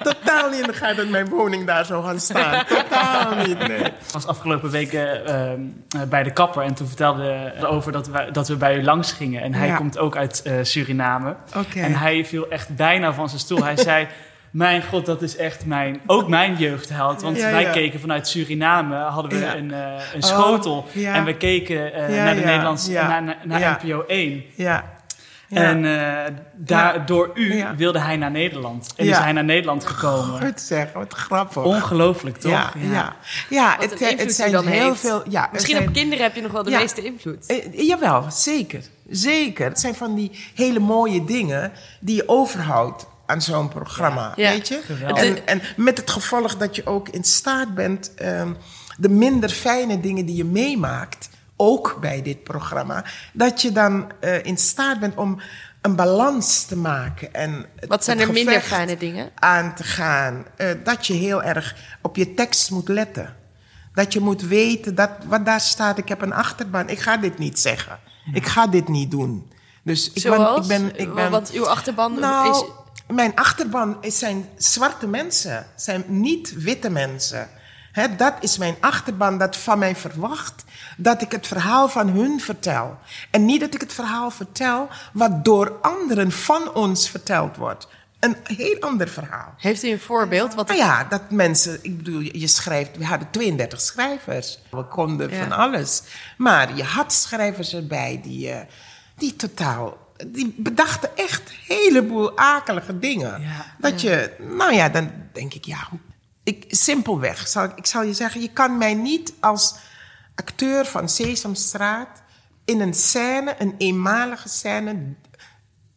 Totaal 0.02 0.50
niet 0.50 0.61
in 0.61 0.66
de 0.66 0.73
gaten 0.75 0.97
dat 0.97 1.09
mijn 1.09 1.28
woning 1.28 1.66
daar 1.66 1.85
zou 1.85 2.04
gaan 2.04 2.21
staan. 2.21 2.64
Totaal 2.66 3.35
niet, 3.47 3.59
nee. 3.68 3.78
Ik 3.78 3.92
was 4.12 4.26
afgelopen 4.26 4.71
weken 4.71 5.26
ehm, 5.26 5.61
eh, 5.97 6.02
bij 6.09 6.23
de 6.23 6.32
kapper 6.32 6.62
en 6.62 6.75
toen 6.75 6.87
vertelde 6.87 7.23
hij 7.23 7.64
over 7.66 7.92
dat, 7.92 8.09
wij, 8.09 8.30
dat 8.30 8.49
we 8.49 8.56
bij 8.56 8.76
u 8.76 8.82
langs 8.82 9.12
gingen. 9.12 9.42
En 9.42 9.54
hij 9.54 9.66
Ja. 9.66 9.76
komt 9.76 9.99
ook 9.99 10.16
uit 10.16 10.42
eh, 10.42 10.54
Suriname. 10.62 11.35
Oké. 11.56 11.80
En 11.80 11.94
hij 11.94 12.25
viel 12.25 12.49
echt 12.50 12.76
bijna 12.76 13.12
van 13.12 13.28
zijn 13.28 13.40
stoel. 13.40 13.64
Hij 13.64 13.76
zei, 13.76 14.06
mijn 14.50 14.82
god, 14.82 15.06
dat 15.06 15.23
is 15.23 15.37
echt 15.37 15.66
mijn, 15.66 16.00
ook 16.06 16.28
mijn 16.28 16.56
jeugdheld. 16.56 17.23
Want 17.23 17.37
Ja, 17.37 17.50
wij 17.50 17.62
ja. 17.62 17.71
keken 17.71 18.00
vanuit 18.00 18.28
Suriname, 18.28 18.97
hadden 18.97 19.30
we 19.32 19.38
Ja. 19.47 19.56
een, 19.56 19.73
eh, 19.73 20.14
een 20.14 20.23
schotel. 20.23 20.76
Oh, 20.76 20.94
ja. 20.94 21.14
En 21.14 21.25
we 21.25 21.37
keken 21.37 21.92
eh, 21.94 22.16
Ja, 22.16 22.25
naar 22.25 22.35
de 22.35 22.40
ja, 22.40 22.47
Nederlandse, 22.47 22.92
ja. 22.92 23.21
naar, 23.21 23.37
naar. 23.44 23.80
NPO 23.85 24.04
1. 24.06 24.42
Ja. 25.52 25.62
En 25.62 25.85
eh, 25.85 26.35
daar, 26.52 26.94
Ja. 26.94 27.04
door 27.04 27.30
u 27.35 27.56
Ja. 27.56 27.75
wilde 27.76 27.99
hij 27.99 28.16
naar 28.16 28.30
Nederland. 28.30 28.92
En 28.97 29.04
Ja. 29.04 29.11
is 29.18 29.23
hij 29.25 29.32
naar 29.32 29.44
Nederland 29.44 29.85
gekomen. 29.87 30.40
Goed 30.47 30.61
zeg, 30.61 30.92
wat 30.92 31.12
grappig. 31.12 31.62
Ongelooflijk, 31.64 32.37
toch? 32.37 32.50
Ja, 32.50 32.73
ja. 33.50 33.76
het, 33.80 34.00
eh, 34.00 34.18
het 34.18 34.35
zijn 34.35 34.52
dan 34.52 34.66
heel 34.66 34.88
heeft. 34.88 35.00
veel... 35.00 35.23
Ja, 35.28 35.49
Misschien 35.52 35.76
zijn- 35.76 35.88
op 35.88 35.94
kinderen 35.94 36.25
heb 36.25 36.35
je 36.35 36.42
nog 36.42 36.52
wel 36.52 36.62
de 36.62 36.71
Ja. 36.71 36.78
meeste 36.78 37.02
invloed. 37.04 37.47
Eh, 37.47 37.87
jawel, 37.88 38.25
zeker. 38.30 38.82
Zeker. 39.11 39.64
Het 39.68 39.80
zijn 39.80 39.94
van 39.94 40.14
die 40.14 40.30
hele 40.54 40.78
mooie 40.78 41.25
dingen 41.25 41.73
die 42.00 42.16
je 42.16 42.28
overhoudt 42.28 43.06
aan 43.26 43.42
zo'n 43.42 43.68
programma. 43.68 44.32
Ja. 44.37 44.50
Weet 44.50 44.68
je? 44.68 44.80
En, 45.14 45.47
en 45.47 45.62
met 45.76 45.99
het 45.99 46.11
gevolg 46.11 46.56
dat 46.56 46.76
je 46.76 46.87
ook 46.87 47.09
in 47.09 47.25
staat 47.25 47.75
bent 47.75 48.14
ehm, 48.14 48.52
de 48.97 49.09
minder 49.09 49.49
fijne 49.50 50.00
dingen 50.00 50.26
die 50.26 50.37
je 50.37 50.44
meemaakt, 50.44 51.28
ook 51.62 51.97
bij 52.00 52.23
dit 52.23 52.42
programma, 52.45 53.04
dat 53.33 53.62
je 53.62 53.73
dan 53.73 54.12
eh, 54.21 54.45
in 54.45 54.57
staat 54.59 55.00
bent 55.00 55.14
om 55.16 55.40
een 55.81 55.97
balans 55.97 56.64
te 56.64 56.76
maken. 56.76 57.35
En 57.35 57.66
Wat 57.88 58.04
zijn 58.04 58.21
er 58.21 58.33
minder 58.33 58.61
fijne 58.61 58.97
dingen? 58.97 59.31
aan 59.35 59.75
te 59.75 59.85
gaan. 59.85 60.45
Eh, 60.57 60.69
dat 60.85 61.07
je 61.07 61.12
heel 61.14 61.42
erg 61.42 61.75
op 62.02 62.16
je 62.16 62.35
tekst 62.35 62.71
moet 62.71 62.88
letten. 62.88 63.37
Dat 63.95 64.12
je 64.12 64.21
moet 64.21 64.42
weten 64.42 64.95
dat 64.95 65.11
wat 65.26 65.45
daar 65.47 65.61
staat, 65.61 65.99
ik 65.99 66.09
heb 66.09 66.23
een 66.23 66.33
achterbaan. 66.33 66.88
Ik 66.88 66.99
ga 67.00 67.16
dit 67.16 67.38
niet 67.38 67.59
zeggen. 67.59 67.99
Ik 68.33 68.46
ga 68.46 68.66
dit 68.66 68.88
niet 68.88 69.11
doen. 69.11 69.53
Dus 69.85 70.11
ik 70.12 70.22
Zoals? 70.22 70.66
ben, 70.66 70.87
ik 70.87 70.92
ben, 70.92 71.01
ik 71.07 71.14
ben 71.14 71.31
Want 71.31 71.51
uw 71.51 71.66
achterban 71.68 72.18
nou, 72.20 72.51
is... 72.51 72.64
mijn 73.14 73.35
achterban 73.35 73.96
is- 74.01 74.18
zijn 74.18 74.48
zwarte 74.57 75.07
mensen, 75.07 75.66
zijn 75.77 76.05
niet 76.07 76.55
witte 76.62 76.90
mensen. 76.90 77.48
Hè, 77.92 78.16
dat 78.16 78.35
is 78.40 78.59
mijn 78.59 78.77
achterban 78.81 79.38
dat 79.38 79.57
van 79.57 79.79
mij 79.79 79.96
verwacht 79.96 80.64
dat 80.96 81.22
ik 81.22 81.33
het 81.33 81.46
verhaal 81.46 81.88
van 81.88 82.09
hun 82.09 82.40
vertel. 82.40 82.98
En 83.31 83.44
niet 83.44 83.61
dat 83.61 83.74
ik 83.74 83.81
het 83.81 83.92
verhaal 83.92 84.31
vertel 84.31 84.88
wat 85.12 85.44
door 85.44 85.78
anderen 85.83 86.33
van 86.33 86.74
ons 86.74 87.11
verteld 87.11 87.57
wordt. 87.57 87.88
Een 88.20 88.37
heel 88.42 88.76
ander 88.81 89.09
verhaal. 89.09 89.55
Heeft 89.57 89.83
u 89.85 89.88
een 89.90 90.00
voorbeeld? 90.00 90.55
Wat 90.55 90.66
Nou 90.66 90.78
ja, 90.78 91.05
dat 91.05 91.31
mensen, 91.31 91.78
ik 91.83 91.96
bedoel, 91.96 92.20
je 92.20 92.46
schrijft, 92.46 92.96
we 92.96 93.05
hadden 93.07 93.31
32 93.31 93.81
schrijvers. 93.81 94.59
We 94.70 94.85
konden 94.85 95.31
Ja. 95.31 95.38
van 95.42 95.52
alles. 95.52 96.02
Maar 96.37 96.76
je 96.76 96.83
had 96.83 97.12
schrijvers 97.12 97.74
erbij 97.74 98.20
die, 98.22 98.50
eh, 98.50 98.61
die 99.16 99.37
totaal, 99.37 99.98
die 100.26 100.55
bedachten 100.57 101.16
echt 101.16 101.50
een 101.50 101.76
heleboel 101.76 102.38
akelige 102.38 102.98
dingen. 102.98 103.40
Ja. 103.42 103.74
Dat 103.78 104.00
je, 104.00 104.31
nou 104.57 104.72
ja, 104.72 104.88
dan 104.88 105.11
denk 105.33 105.55
ik, 105.55 105.64
ja, 105.64 105.88
ik, 106.42 106.64
simpelweg, 106.68 107.48
zal, 107.48 107.68
ik 107.76 107.87
zal 107.87 108.02
je 108.02 108.14
zeggen, 108.14 108.40
je 108.40 108.50
kan 108.52 108.78
mij 108.78 108.94
niet 108.94 109.33
als 109.40 109.74
acteur 110.35 110.85
van 110.85 111.09
Sesamstraat 111.09 112.23
in 112.64 112.81
een 112.81 112.95
scène, 112.95 113.55
een 113.59 113.75
eenmalige 113.79 114.49
scène, 114.49 115.14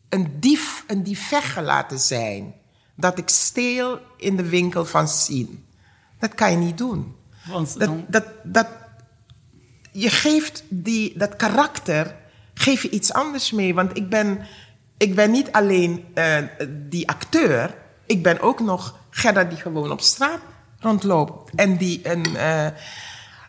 een 0.10 0.40
dief, 0.40 0.84
een 0.88 1.04
diefegge 1.04 1.62
laten 1.62 2.00
zijn. 2.00 2.54
Dat 2.96 3.18
ik 3.18 3.30
steel 3.30 4.00
in 4.18 4.36
de 4.36 4.50
winkel 4.50 4.86
van 4.86 5.08
Sien. 5.08 5.66
Dat 6.20 6.36
kan 6.36 6.52
je 6.52 6.58
niet 6.58 6.78
doen. 6.78 7.16
Want 7.46 7.80
Dat, 7.80 7.92
dat, 8.08 8.26
dat, 8.44 8.68
je 9.92 10.10
geeft 10.10 10.64
die, 10.70 11.18
dat 11.18 11.36
karakter 11.36 12.16
geef 12.54 12.82
je 12.82 12.90
iets 12.90 13.14
anders 13.14 13.52
mee. 13.52 13.74
Want 13.74 13.98
ik 13.98 14.10
ben, 14.10 14.48
ik 14.98 15.16
ben 15.16 15.32
niet 15.32 15.52
alleen 15.52 16.06
eh, 16.14 16.38
die 16.70 17.10
acteur. 17.10 17.76
Ik 18.06 18.24
ben 18.24 18.40
ook 18.40 18.60
nog 18.60 19.00
Gerda 19.10 19.44
die 19.44 19.58
gewoon 19.58 19.92
op 19.92 20.02
straat 20.02 20.40
rondloopt. 20.80 21.52
En 21.56 21.78
die 21.78 22.10
een, 22.10 22.36
eh, 22.36 22.68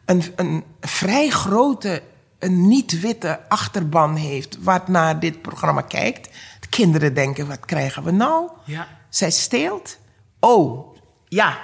een, 0.07 0.23
een 0.37 0.65
vrij 0.81 1.29
grote, 1.29 2.03
een 2.39 2.69
niet-witte 2.69 3.41
achterban 3.49 4.15
heeft... 4.17 4.59
wat 4.61 4.89
naar 4.89 5.21
dit 5.21 5.43
programma 5.43 5.81
kijkt. 5.81 6.29
De 6.61 6.69
kinderen 6.69 7.15
denken, 7.15 7.49
wat 7.49 7.65
krijgen 7.65 8.03
we 8.05 8.11
nou? 8.11 8.51
ja. 8.65 8.89
Zij 9.09 9.31
steelt. 9.31 9.99
Oh, 10.41 10.97
ja. 11.29 11.59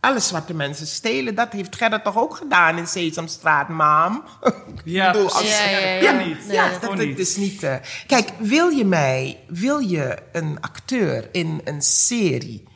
Alle 0.00 0.20
zwarte 0.20 0.54
mensen 0.54 0.86
stelen. 0.86 1.34
Dat 1.34 1.52
heeft 1.52 1.76
Gerda 1.76 2.00
toch 2.00 2.16
ook 2.18 2.36
gedaan 2.36 2.78
in 2.78 2.86
Sesamstraat, 2.86 3.68
maam? 3.68 4.22
Ja, 4.84 5.12
bedoel, 5.12 5.28
precies. 5.28 5.58
Ja, 5.58 5.68
ja, 5.68 5.78
ja, 5.88 6.12
niet. 6.12 6.46
Nee, 6.46 6.56
ja, 6.56 6.78
dat 6.78 6.98
is 6.98 7.36
niet... 7.36 7.62
eh, 7.62 7.74
Kijk, 8.06 8.28
wil 8.38 8.68
je 8.68 8.84
mij... 8.84 9.38
Wil 9.48 9.78
je 9.78 10.18
een 10.32 10.58
acteur 10.60 11.28
in 11.32 11.60
een 11.64 11.82
serie 11.82 12.68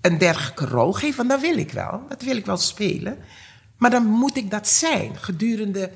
een 0.00 0.18
dergelijke 0.18 0.66
rol 0.66 0.92
geven? 0.92 1.16
Want 1.16 1.28
dat 1.28 1.40
wil 1.40 1.58
ik 1.58 1.72
wel. 1.72 2.02
Dat 2.08 2.22
wil 2.22 2.36
ik 2.36 2.46
wel 2.46 2.56
spelen. 2.56 3.18
Maar 3.76 3.90
dan 3.90 4.06
moet 4.06 4.36
ik 4.36 4.50
dat 4.50 4.68
zijn 4.68 5.16
gedurende 5.16 5.90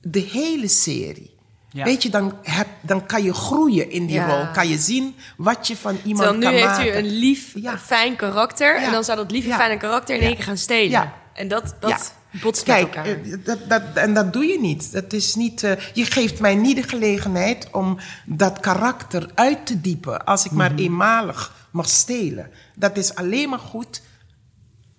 de 0.00 0.20
hele 0.20 0.68
serie. 0.68 1.34
Ja. 1.70 1.84
Weet 1.84 2.02
je, 2.02 2.08
dan, 2.10 2.34
heb, 2.42 2.66
dan 2.80 3.06
kan 3.06 3.22
je 3.22 3.34
groeien 3.34 3.90
in 3.90 4.06
die 4.06 4.14
Ja. 4.14 4.26
rol. 4.26 4.50
Kan 4.52 4.68
je 4.68 4.78
zien 4.78 5.14
wat 5.36 5.66
je 5.66 5.76
van 5.76 5.98
iemand 6.04 6.30
Terwijl 6.30 6.34
nu 6.38 6.42
kan 6.44 6.52
heeft 6.54 6.86
maken. 6.86 7.04
u 7.04 7.08
een 7.08 7.18
lief, 7.18 7.52
Ja. 7.54 7.78
fijn 7.78 8.16
karakter. 8.16 8.80
Ja. 8.80 8.86
En 8.86 8.92
dan 8.92 9.04
zou 9.04 9.16
dat 9.16 9.30
lieve, 9.30 9.48
Ja. 9.48 9.56
fijne 9.56 9.76
karakter 9.76 10.14
in 10.14 10.20
Ja. 10.20 10.26
één 10.26 10.36
keer 10.36 10.44
gaan 10.44 10.56
stelen. 10.58 10.90
Ja. 10.90 11.14
En 11.34 11.48
dat, 11.48 11.74
dat 11.80 11.90
Ja. 11.90 12.38
botst 12.40 12.62
Kijk, 12.62 12.86
met 12.86 12.96
elkaar. 12.96 13.06
eh, 13.06 13.44
dat, 13.44 13.58
dat, 13.68 13.82
en 13.94 14.14
dat 14.14 14.32
doe 14.32 14.44
je 14.44 14.60
niet. 14.60 14.92
Dat 14.92 15.12
is 15.12 15.34
niet 15.34 15.62
eh, 15.62 15.72
je 15.94 16.04
geeft 16.04 16.40
mij 16.40 16.54
niet 16.54 16.76
de 16.76 16.82
gelegenheid 16.82 17.68
om 17.72 17.98
dat 18.26 18.60
karakter 18.60 19.30
uit 19.34 19.66
te 19.66 19.80
diepen. 19.80 20.24
Als 20.24 20.44
ik 20.44 20.50
Mhm. 20.50 20.60
maar 20.60 20.74
eenmalig 20.74 21.54
mag 21.70 21.88
stelen. 21.88 22.50
Dat 22.74 22.96
is 22.96 23.14
alleen 23.14 23.48
maar 23.48 23.58
goed 23.58 24.02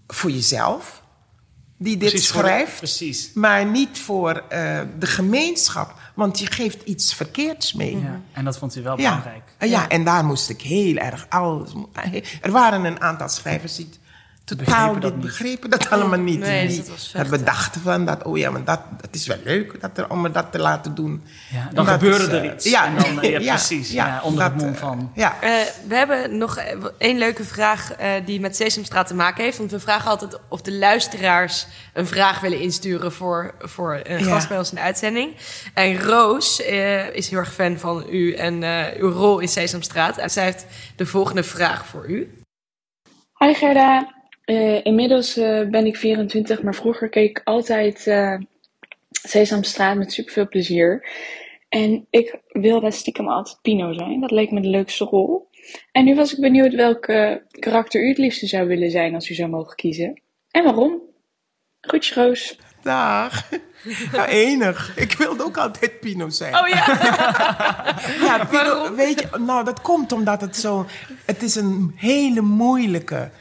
voor 0.07 0.31
jezelf, 0.31 1.03
die 1.77 1.97
dit 1.97 2.09
Precies, 2.09 2.29
voor 2.29 2.41
de- 2.41 2.47
schrijft. 2.47 2.77
precies. 2.77 3.31
Maar 3.33 3.65
niet 3.65 3.99
voor 3.99 4.43
eh, 4.49 4.79
de 4.99 5.05
gemeenschap. 5.05 5.93
Want 6.13 6.39
je 6.39 6.45
geeft 6.45 6.83
iets 6.83 7.13
verkeerds 7.13 7.73
mee. 7.73 7.97
Ja. 7.99 8.21
En 8.31 8.45
dat 8.45 8.57
vond 8.57 8.75
u 8.75 8.81
wel 8.81 8.99
Ja. 8.99 9.09
belangrijk. 9.09 9.43
Eh, 9.57 9.69
ja, 9.69 9.89
en 9.89 10.03
daar 10.03 10.25
moest 10.25 10.49
ik 10.49 10.61
heel 10.61 10.95
erg 10.95 11.25
alles. 11.29 11.69
Er 12.41 12.51
waren 12.51 12.85
een 12.85 13.01
aantal 13.01 13.29
schrijvers 13.29 13.75
die 13.75 13.89
totaal 14.47 14.65
Begrepen 14.93 15.01
dat 15.01 15.11
dit 15.11 15.13
niet. 15.15 15.25
begrepen 15.25 15.69
dat 15.69 15.89
allemaal 15.89 16.19
niet. 16.19 16.39
Nee, 16.39 16.67
die 16.67 16.77
dus 16.77 16.87
dat 16.87 17.01
vechten. 17.11 17.29
bedachten 17.29 17.81
van 17.81 18.05
dat, 18.05 18.23
oh 18.23 18.37
ja, 18.37 18.49
maar 18.51 18.63
dat, 18.63 18.79
dat 19.01 19.15
is 19.15 19.27
wel 19.27 19.37
leuk 19.43 19.81
dat 19.81 19.97
er, 19.97 20.09
om 20.09 20.21
me 20.21 20.31
dat 20.31 20.51
te 20.51 20.59
laten 20.59 20.95
doen. 20.95 21.23
Ja, 21.51 21.69
dan 21.73 21.85
Dat 21.85 21.93
gebeurde 21.93 22.23
is, 22.23 22.29
er 22.31 22.43
eh, 22.45 22.53
iets. 22.53 22.65
Ja, 22.69 22.85
En 22.85 22.95
dan, 22.95 23.21
eh, 23.21 23.31
ja, 23.39 23.53
precies. 23.53 23.91
Ja, 23.91 24.21
onder 24.23 24.43
het 24.43 24.53
dat, 24.53 24.61
mom 24.61 24.73
eh, 24.73 24.79
van. 24.79 25.11
Ja, 25.15 25.35
Eh, 25.41 25.49
we 25.87 25.95
hebben 25.95 26.37
nog 26.37 26.57
één 26.97 27.17
leuke 27.17 27.43
vraag 27.43 27.93
eh, 27.93 28.11
die 28.25 28.39
met 28.39 28.55
Sesamstraat 28.55 29.07
te 29.07 29.13
maken 29.15 29.43
heeft. 29.43 29.57
Want 29.57 29.71
we 29.71 29.79
vragen 29.79 30.09
altijd 30.09 30.39
of 30.49 30.61
de 30.61 30.73
luisteraars 30.73 31.67
een 31.93 32.07
vraag 32.07 32.39
willen 32.39 32.59
insturen 32.59 33.11
voor, 33.13 33.53
voor 33.59 33.99
een 34.03 34.23
Ja. 34.23 34.31
gast 34.31 34.47
bij 34.47 34.57
ons 34.57 34.69
in 34.69 34.75
de 34.75 34.81
uitzending. 34.81 35.35
En 35.73 35.99
Roos 36.01 36.61
eh, 36.61 37.15
is 37.15 37.29
heel 37.29 37.39
erg 37.39 37.53
fan 37.53 37.77
van 37.77 38.05
u 38.09 38.33
en 38.33 38.63
eh, 38.63 39.01
uw 39.01 39.11
rol 39.11 39.39
in 39.39 39.47
Sesamstraat. 39.47 40.17
En 40.17 40.29
zij 40.29 40.43
heeft 40.43 40.65
de 40.95 41.05
volgende 41.05 41.43
vraag 41.43 41.85
voor 41.85 42.09
u. 42.09 42.41
Hi 43.37 43.53
Gerda. 43.53 44.15
Eh, 44.47 44.85
inmiddels 44.85 45.37
eh, 45.37 45.67
ben 45.67 45.85
ik 45.85 45.97
24, 45.97 46.61
maar 46.61 46.75
vroeger 46.75 47.09
keek 47.09 47.29
ik 47.29 47.41
altijd 47.43 48.07
eh 48.07 48.35
Sesamstraat 49.09 49.97
met 49.97 50.13
superveel 50.13 50.47
plezier. 50.47 51.07
En 51.69 52.07
ik 52.09 52.39
wilde 52.47 52.91
stiekem 52.91 53.27
altijd 53.27 53.61
Pino 53.61 53.93
zijn. 53.93 54.21
Dat 54.21 54.31
leek 54.31 54.51
me 54.51 54.61
de 54.61 54.67
leukste 54.67 55.03
rol. 55.03 55.49
En 55.91 56.05
nu 56.05 56.15
was 56.15 56.33
ik 56.33 56.39
benieuwd 56.39 56.73
welke 56.73 57.43
karakter 57.59 58.01
u 58.03 58.07
het 58.07 58.17
liefste 58.17 58.47
zou 58.47 58.67
willen 58.67 58.91
zijn 58.91 59.13
als 59.13 59.29
u 59.29 59.33
zou 59.33 59.49
mogen 59.49 59.75
kiezen. 59.75 60.21
En 60.51 60.63
waarom? 60.63 61.01
Groetjes, 61.81 62.15
Roos. 62.15 62.59
Dag. 62.81 63.49
Ja, 64.11 64.27
enig. 64.27 64.97
Ik 64.97 65.11
wilde 65.11 65.43
ook 65.43 65.57
altijd 65.57 65.99
Pino 65.99 66.29
zijn. 66.29 66.55
Oh 66.55 66.67
ja. 66.67 66.85
Ja, 68.25 68.45
Pino, 68.45 68.95
weet 68.95 69.19
je, 69.19 69.37
nou 69.37 69.65
dat 69.65 69.81
komt 69.81 70.11
omdat 70.11 70.41
het 70.41 70.55
zo... 70.55 70.85
Het 71.25 71.43
is 71.43 71.55
een 71.55 71.93
hele 71.95 72.41
moeilijke 72.41 73.31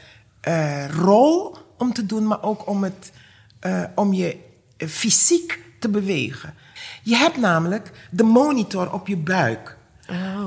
eh, 0.47 0.89
rol 0.89 1.57
om 1.77 1.93
te 1.93 2.05
doen, 2.05 2.27
maar 2.27 2.43
ook 2.43 2.67
om, 2.67 2.83
het, 2.83 3.11
eh, 3.59 3.83
om 3.95 4.13
je 4.13 4.37
fysiek 4.77 5.59
te 5.79 5.89
bewegen. 5.89 6.53
Je 7.03 7.15
hebt 7.15 7.37
namelijk 7.37 7.91
de 8.11 8.23
monitor 8.23 8.93
op 8.93 9.07
je 9.07 9.17
buik. 9.17 9.75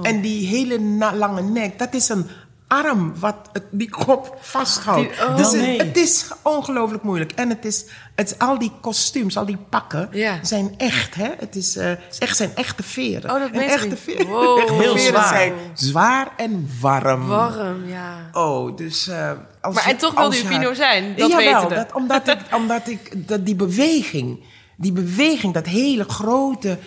En 0.03 0.21
die 0.21 0.47
hele 0.47 0.81
lange 1.15 1.43
nek, 1.43 1.79
dat 1.79 1.95
is 1.95 2.09
een 2.09 2.27
arm 2.71 3.13
wat 3.19 3.37
het, 3.53 3.63
die 3.71 3.91
kop 3.91 4.37
vasthoudt. 4.41 5.09
Die- 5.19 5.27
oh, 5.29 5.37
dus 5.37 5.47
het- 5.53 5.61
nee. 5.61 5.79
het 5.79 5.97
is 5.97 6.27
ongelooflijk 6.43 7.03
moeilijk. 7.03 7.33
En 7.33 7.49
het 7.49 7.65
is, 7.65 7.85
het 8.15 8.35
al 8.39 8.59
die 8.59 8.73
kostuums, 8.81 9.37
al 9.37 9.47
die 9.47 9.57
pakken 9.69 10.09
Ja. 10.13 10.39
zijn 10.43 10.75
echt, 10.77 11.15
hè? 11.15 11.29
Het 11.39 11.57
is 11.57 11.77
eh, 11.77 11.91
echt 12.19 12.37
zijn 12.37 12.51
echte 12.55 12.83
veren. 12.83 13.31
Oh, 13.35 13.41
dat 13.41 13.51
en 13.51 13.61
echte 13.61 13.97
veren, 13.97 14.27
Wow. 14.37 14.59
echte 14.59 14.73
Heel 14.73 14.97
veren 14.97 15.01
zwaar. 15.13 15.29
zijn 15.29 15.53
zwaar 15.75 16.29
en 16.37 16.69
warm. 16.81 17.27
Warm, 17.27 17.89
ja. 17.89 18.29
Oh, 18.33 18.77
dus... 18.77 19.09
eh, 19.09 19.31
als 19.61 19.75
Maar 19.75 19.87
en 19.87 19.97
toch 19.97 20.15
wilde 20.15 20.37
u 20.37 20.43
je 20.43 20.49
Pino 20.49 20.75
zijn, 20.75 21.17
dat 21.17 21.31
Jawel, 21.31 21.53
wetende. 21.53 21.75
dat, 21.75 21.93
omdat 21.95 22.29
ik, 22.29 22.39
omdat 22.61 22.89
ik 22.89 23.29
dat 23.29 23.47
die 23.47 23.55
beweging, 23.55 24.45
die 24.77 24.93
beweging, 24.93 25.55
dat 25.55 25.67
hele 25.67 26.05
grote, 26.05 26.79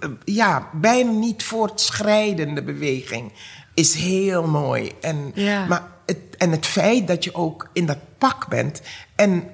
eh, 0.00 0.08
ja, 0.24 0.68
bijna 0.72 1.10
niet 1.10 1.42
voortschrijdende 1.44 2.62
beweging, 2.62 3.32
is 3.74 3.94
heel 3.94 4.46
mooi. 4.46 4.92
En, 5.00 5.32
Ja. 5.34 5.66
maar 5.66 5.82
het, 6.06 6.18
en 6.38 6.50
het 6.50 6.66
feit 6.66 7.06
dat 7.08 7.24
je 7.24 7.34
ook 7.34 7.68
in 7.72 7.86
dat 7.86 7.98
pak 8.18 8.48
bent 8.48 8.82
en 9.16 9.48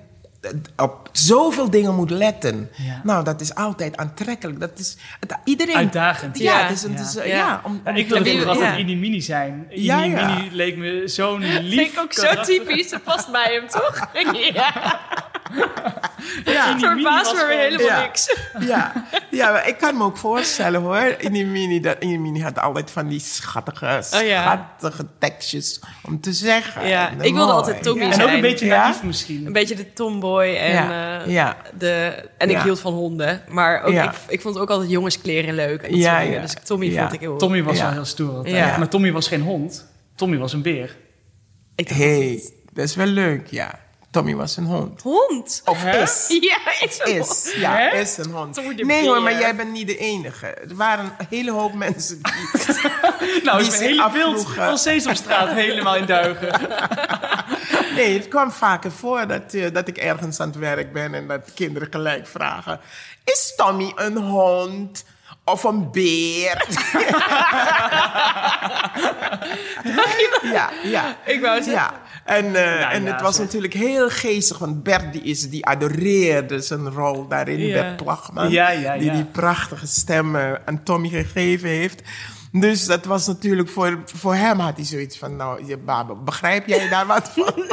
op 0.76 1.08
zoveel 1.12 1.70
dingen 1.70 1.94
moet 1.94 2.10
letten. 2.10 2.70
Ja. 2.76 3.00
Nou, 3.04 3.24
dat 3.24 3.40
is 3.40 3.54
altijd 3.54 3.96
aantrekkelijk. 3.96 4.60
Dat 4.60 4.78
is, 4.78 4.96
het, 5.20 5.36
iedereen, 5.44 5.74
Uitdagend. 5.74 6.38
Ja, 6.38 6.70
eh, 6.70 6.76
Ja. 7.14 7.24
ja. 7.24 7.60
om, 7.64 7.80
ik 7.94 8.08
wilde 8.08 8.24
vroeger 8.30 8.48
altijd 8.48 8.70
ja. 8.70 8.76
Ini 8.76 8.96
Mini 8.96 9.20
zijn. 9.20 9.66
Ja. 9.70 9.98
Mini 9.98 10.48
leek 10.52 10.76
me 10.76 11.02
zo'n 11.08 11.38
lief 11.38 11.78
Vind 11.80 11.92
ik 11.92 11.98
ook 12.00 12.12
zo 12.12 12.42
typisch. 12.42 12.90
Dat 12.90 13.02
past 13.02 13.32
bij 13.32 13.52
hem, 13.52 13.68
toch? 13.68 14.08
ja. 14.54 15.00
Ja. 16.44 16.72
Het 16.72 16.80
verbaast 16.80 17.34
me 17.34 17.46
weer 17.48 17.58
helemaal 17.58 17.86
Ja. 17.86 18.00
niks. 18.00 18.36
Ja, 18.60 18.92
ja 19.30 19.50
maar 19.50 19.68
ik 19.68 19.78
kan 19.78 19.96
me 19.96 20.04
ook 20.04 20.16
voorstellen 20.16 20.80
hoor. 20.80 21.14
Inimini, 21.18 21.80
dat 21.80 21.96
Inimini 21.98 22.40
had 22.42 22.58
altijd 22.58 22.90
van 22.90 23.08
die 23.08 23.20
schattige, 23.20 23.86
Oh, 24.14 24.20
ja. 24.26 24.42
schattige 24.42 25.06
tekstjes 25.18 25.80
om 26.02 26.20
te 26.20 26.32
zeggen. 26.32 26.86
Ja, 26.88 27.10
ik 27.20 27.34
wilde 27.34 27.52
altijd 27.52 27.82
Tommy 27.82 28.00
Ja. 28.04 28.06
En 28.06 28.12
ook 28.14 28.20
zijn. 28.20 28.34
een 28.34 28.40
beetje 28.40 28.66
Ja? 28.66 28.82
naïef 28.82 29.02
misschien. 29.02 29.46
Een 29.46 29.52
beetje 29.52 29.74
de 29.74 29.92
tomboy 29.92 30.44
en, 30.56 30.72
Ja, 30.72 31.20
eh, 31.20 31.32
ja. 31.32 31.56
De, 31.78 32.24
en 32.38 32.48
ik 32.50 32.56
Ja. 32.56 32.62
hield 32.62 32.80
van 32.80 32.92
honden. 32.92 33.42
Maar 33.48 33.82
ook, 33.82 33.92
Ja. 33.92 34.04
ik, 34.10 34.16
ik 34.28 34.40
vond 34.40 34.58
ook 34.58 34.70
altijd 34.70 34.90
jongenskleren 34.90 35.54
leuk. 35.54 35.86
Ja. 35.90 36.24
Dus 36.40 36.54
Tommy 36.64 36.86
Ja. 36.86 37.00
vond 37.00 37.12
ik 37.12 37.20
heel... 37.20 37.36
Tommy 37.36 37.62
was 37.62 37.76
Ja. 37.76 37.82
wel 37.84 37.92
heel 37.92 38.04
stoer 38.04 38.34
altijd. 38.36 38.54
Ja. 38.54 38.76
Maar 38.78 38.88
Tommy 38.88 39.12
was 39.12 39.28
geen 39.28 39.42
hond. 39.42 39.86
Tommy 40.16 40.36
was 40.38 40.52
een 40.52 40.62
beer. 40.62 40.96
Ik 41.74 41.88
dacht, 41.88 42.00
hey, 42.00 42.42
dat 42.72 42.84
is 42.84 42.94
wel 42.94 43.06
leuk, 43.06 43.46
ja. 43.46 43.78
Tommy 44.10 44.34
was 44.34 44.56
een 44.56 44.64
hond. 44.64 45.02
Hond? 45.02 45.62
Of 45.64 45.82
Hè? 45.82 46.02
is. 46.02 46.26
Ja, 46.40 46.58
is 46.86 47.00
een 47.02 47.16
hond. 47.18 47.30
Is, 47.46 47.54
ja, 47.56 47.76
Hè? 47.76 47.88
is 47.98 48.16
een 48.16 48.30
hond. 48.30 48.54
De 48.54 48.84
Nee 48.84 49.04
hoor, 49.04 49.12
beer. 49.14 49.22
maar 49.22 49.38
jij 49.40 49.56
bent 49.56 49.70
niet 49.72 49.86
de 49.86 49.96
enige. 49.98 50.46
Er 50.46 50.74
waren 50.76 51.04
een 51.04 51.26
hele 51.30 51.50
hoop 51.50 51.74
mensen 51.74 52.20
die... 52.22 52.64
Nou, 53.44 53.58
Die 53.58 53.66
is 53.66 53.72
zich 53.72 53.80
mijn 53.80 53.90
hele 53.90 54.10
beeld 54.12 54.34
afvroegen. 54.36 54.64
van 54.64 54.78
Sesamstraat 54.78 55.48
helemaal 55.52 55.96
in 55.96 56.06
duigen. 56.06 56.48
Nee, 57.94 58.18
het 58.18 58.28
kwam 58.28 58.50
vaker 58.52 58.90
voor 58.92 59.26
dat, 59.26 59.54
eh, 59.54 59.66
dat 59.72 59.88
ik 59.88 59.96
ergens 59.96 60.40
aan 60.40 60.48
het 60.48 60.56
werk 60.58 60.92
ben 60.92 61.14
en 61.14 61.28
dat 61.28 61.50
kinderen 61.54 61.88
gelijk 61.90 62.26
vragen: 62.26 62.80
Is 63.24 63.52
Tommy 63.56 63.92
een 63.96 64.16
hond 64.16 65.04
of 65.44 65.64
een 65.64 65.90
beer? 65.90 66.66
ja, 70.42 70.70
ja. 70.82 71.16
Ik 71.24 71.40
wou 71.40 71.62
zeggen. 71.62 71.72
Ja, 71.72 71.92
en, 72.24 72.54
eh, 72.54 72.94
en 72.94 73.04
ja, 73.04 73.12
het 73.12 73.20
was 73.20 73.36
zeg. 73.36 73.44
natuurlijk 73.44 73.74
heel 73.74 74.10
geestig, 74.10 74.58
want 74.58 74.82
Bert 74.82 75.12
die, 75.12 75.22
is, 75.22 75.50
die 75.50 75.66
adoreerde 75.66 76.60
zijn 76.60 76.90
rol 76.90 77.28
daarin, 77.28 77.58
Ja. 77.58 77.94
Bert. 77.96 78.50
Ja, 78.50 78.70
ja, 78.70 78.96
Die 78.98 79.10
die 79.10 79.24
prachtige 79.24 79.86
stem 79.86 80.36
aan 80.36 80.82
Tommy 80.84 81.08
gegeven 81.08 81.68
heeft. 81.68 82.02
Dus 82.52 82.86
dat 82.86 83.04
was 83.04 83.26
natuurlijk 83.26 83.68
voor, 83.68 84.02
voor 84.04 84.34
hem 84.34 84.58
had 84.58 84.76
hij 84.76 84.84
zoiets 84.84 85.18
van, 85.18 85.36
nou, 85.36 85.66
je, 85.66 85.78
Babel, 85.78 86.22
begrijp 86.22 86.66
jij 86.66 86.88
daar 86.88 87.06
wat 87.06 87.30
van? 87.34 87.54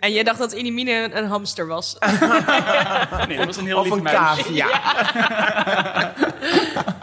En 0.00 0.12
jij 0.12 0.22
dacht 0.22 0.38
dat 0.38 0.52
Inimine 0.52 0.92
een, 0.92 1.16
een 1.16 1.26
hamster 1.26 1.66
was. 1.66 1.96
Nee, 3.28 3.36
dat 3.36 3.46
was 3.46 3.56
een 3.56 3.66
heel 3.66 3.78
of 3.78 3.84
lief 3.84 3.92
een 3.92 4.02
meisje. 4.02 4.18
cavia. 4.18 4.66
ja, 6.74 6.96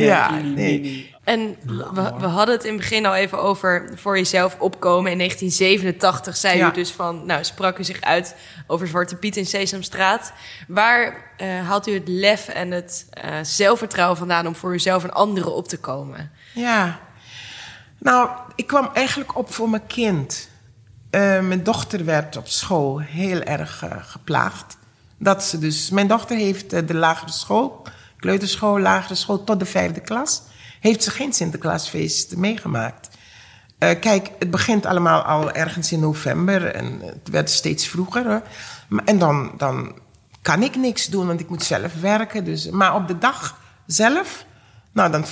Ini 0.00 0.54
nee. 0.54 1.14
En 1.24 1.56
we, 1.66 2.12
we 2.18 2.26
hadden 2.26 2.54
het 2.54 2.64
in 2.64 2.70
het 2.72 2.80
begin 2.80 3.06
al 3.06 3.14
even 3.14 3.42
over 3.42 3.90
voor 3.94 4.16
jezelf 4.16 4.56
opkomen. 4.58 5.10
In 5.12 5.18
1987 5.18 6.36
zei 6.36 6.58
Ja. 6.58 6.68
u 6.68 6.72
dus 6.72 6.90
van, 6.90 7.26
nou 7.26 7.44
sprak 7.44 7.78
u 7.78 7.84
zich 7.84 8.00
uit 8.00 8.36
over 8.66 8.86
Zwarte 8.86 9.16
Piet 9.16 9.36
in 9.36 9.46
Sesamstraat. 9.46 10.32
Waar 10.68 11.32
eh, 11.36 11.66
haalt 11.66 11.88
u 11.88 11.94
het 11.94 12.08
lef 12.08 12.48
en 12.48 12.70
het 12.70 13.06
eh, 13.10 13.34
zelfvertrouwen 13.42 14.16
vandaan 14.18 14.46
om 14.46 14.54
voor 14.56 14.74
uzelf 14.74 15.02
en 15.04 15.12
anderen 15.12 15.54
op 15.54 15.68
te 15.68 15.78
komen? 15.78 16.30
Ja. 16.54 16.98
Nou, 17.98 18.30
ik 18.54 18.66
kwam 18.66 18.90
eigenlijk 18.92 19.36
op 19.36 19.52
voor 19.52 19.68
mijn 19.70 19.86
kind. 19.86 20.48
Eh, 21.10 21.20
mijn 21.40 21.62
dochter 21.62 22.04
werd 22.04 22.36
op 22.36 22.48
school 22.48 22.98
heel 22.98 23.40
erg 23.40 23.84
geplaagd. 24.00 24.76
Dat 25.18 25.44
ze 25.44 25.58
dus, 25.58 25.90
mijn 25.90 26.06
dochter 26.06 26.36
heeft 26.36 26.88
de 26.88 26.94
lagere 26.94 27.32
school, 27.32 27.82
kleuterschool, 28.20 28.80
lagere 28.80 29.14
school 29.14 29.44
tot 29.44 29.58
de 29.58 29.64
vijfde 29.66 30.00
klas. 30.00 30.42
Heeft 30.80 31.02
ze 31.02 31.10
geen 31.10 31.32
Sinterklaasfeest 31.32 32.36
meegemaakt. 32.36 33.08
Eh, 33.78 34.00
kijk, 34.00 34.30
het 34.38 34.50
begint 34.50 34.86
allemaal 34.86 35.22
al 35.22 35.52
ergens 35.52 35.92
in 35.92 36.00
november 36.00 36.74
en 36.74 37.00
het 37.00 37.28
werd 37.30 37.50
steeds 37.50 37.86
vroeger. 37.88 38.42
Maar- 38.88 39.04
En 39.04 39.18
dan, 39.18 39.52
dan 39.56 39.98
kan 40.42 40.62
ik 40.62 40.76
niks 40.76 41.06
doen, 41.06 41.26
want 41.26 41.40
ik 41.40 41.48
moet 41.48 41.62
zelf 41.62 42.00
werken. 42.00 42.44
Dus, 42.44 42.70
maar 42.70 42.94
op 42.94 43.08
de 43.08 43.18
dag 43.18 43.58
zelf, 43.86 44.44
nou 44.92 45.10
dan 45.10 45.24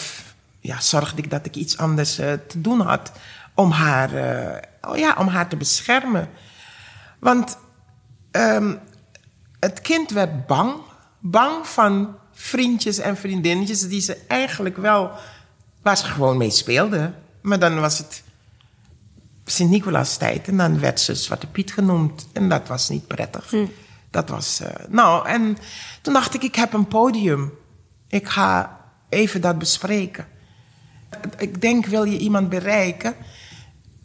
ja, 0.61 0.81
zorgde 0.81 1.23
ik 1.23 1.31
dat 1.31 1.47
ik 1.47 1.55
iets 1.55 1.79
anders 1.79 2.19
eh, 2.19 2.33
te 2.49 2.61
doen 2.61 2.81
had 2.81 3.13
om 3.55 3.71
haar, 3.71 4.15
eh, 4.15 4.91
oh 4.91 4.97
ja, 4.97 5.15
om 5.19 5.29
haar 5.29 5.49
te 5.49 5.57
beschermen. 5.57 6.29
Want 7.19 7.59
ehm, 8.31 8.75
het 9.61 9.81
kind 9.81 10.11
werd 10.11 10.47
bang. 10.47 10.75
Bang 11.21 11.67
van 11.67 12.17
vriendjes 12.39 12.99
en 12.99 13.17
vriendinnetjes 13.17 13.89
die 13.89 14.01
ze 14.01 14.17
eigenlijk 14.29 14.77
wel... 14.77 15.11
waar 15.83 15.97
ze 15.97 16.05
gewoon 16.05 16.37
mee 16.37 16.51
speelden. 16.51 17.15
Maar 17.41 17.59
dan 17.59 17.81
was 17.81 17.99
het 17.99 18.23
Sint-Nicolaas 19.45 20.17
tijd 20.17 20.49
en 20.49 20.57
dan 20.57 20.81
werd 20.81 21.01
ze 21.01 21.15
Zwarte 21.15 21.47
Piet 21.47 21.73
genoemd. 21.73 22.27
En 22.33 22.49
dat 22.49 22.69
was 22.69 22.89
niet 22.89 23.07
prettig. 23.07 23.55
Dat 24.11 24.29
was... 24.29 24.61
eh, 24.61 24.71
nou, 24.89 25.29
en 25.29 25.59
toen 26.03 26.13
dacht 26.13 26.35
ik, 26.35 26.43
ik 26.43 26.55
heb 26.55 26.73
een 26.73 26.89
podium. 26.89 27.53
Ik 28.09 28.29
ga 28.29 28.81
even 29.09 29.41
dat 29.41 29.59
bespreken. 29.59 30.27
Ik 31.39 31.61
denk, 31.61 31.87
wil 31.87 32.05
je 32.05 32.19
iemand 32.19 32.49
bereiken, 32.49 33.15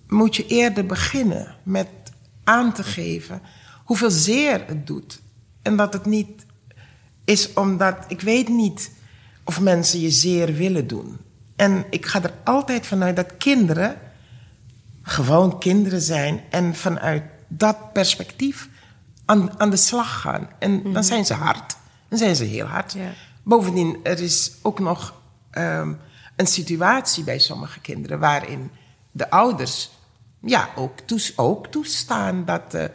moet 0.07 0.35
je 0.35 0.47
eerder 0.47 0.85
beginnen 0.85 1.55
met 1.63 1.87
aan 2.43 2.73
te 2.73 2.83
geven 2.83 3.41
hoeveel 3.83 4.11
zeer 4.11 4.63
het 4.67 4.87
doet. 4.87 5.21
En 5.61 5.75
dat 5.75 5.93
het 5.93 6.05
niet 6.05 6.45
is 7.25 7.53
omdat, 7.53 7.95
ik 8.07 8.21
weet 8.21 8.47
niet 8.47 8.91
of 9.43 9.59
mensen 9.59 9.99
je 9.99 10.09
zeer 10.09 10.53
willen 10.53 10.87
doen. 10.87 11.17
En 11.55 11.85
ik 11.89 12.05
ga 12.05 12.23
er 12.23 12.33
altijd 12.43 12.85
vanuit 12.85 13.15
dat 13.15 13.37
kinderen 13.37 13.97
gewoon 15.01 15.59
kinderen 15.59 16.01
zijn 16.01 16.41
en 16.49 16.75
vanuit 16.75 17.23
dat 17.47 17.93
perspectief 17.93 18.69
aan, 19.25 19.59
aan 19.59 19.69
de 19.69 19.75
slag 19.75 20.21
gaan. 20.21 20.49
En 20.59 20.93
dan 20.93 21.03
zijn 21.03 21.25
ze 21.25 21.33
hard. 21.33 21.75
Dan 22.07 22.17
zijn 22.17 22.35
ze 22.35 22.43
heel 22.43 22.65
hard. 22.65 22.93
Ja. 22.93 23.11
Bovendien, 23.43 23.97
er 24.03 24.19
is 24.19 24.51
ook 24.61 24.79
nog 24.79 25.13
ehm, 25.49 25.93
een 26.35 26.47
situatie 26.47 27.23
bij 27.23 27.39
sommige 27.39 27.79
kinderen 27.79 28.19
waarin 28.19 28.71
de 29.11 29.29
ouders 29.29 29.91
ja, 30.41 30.69
ook, 30.75 30.99
toes, 30.99 31.37
ook 31.37 31.67
toestaan 31.67 32.45
dat. 32.45 32.73
eh, 32.73 32.85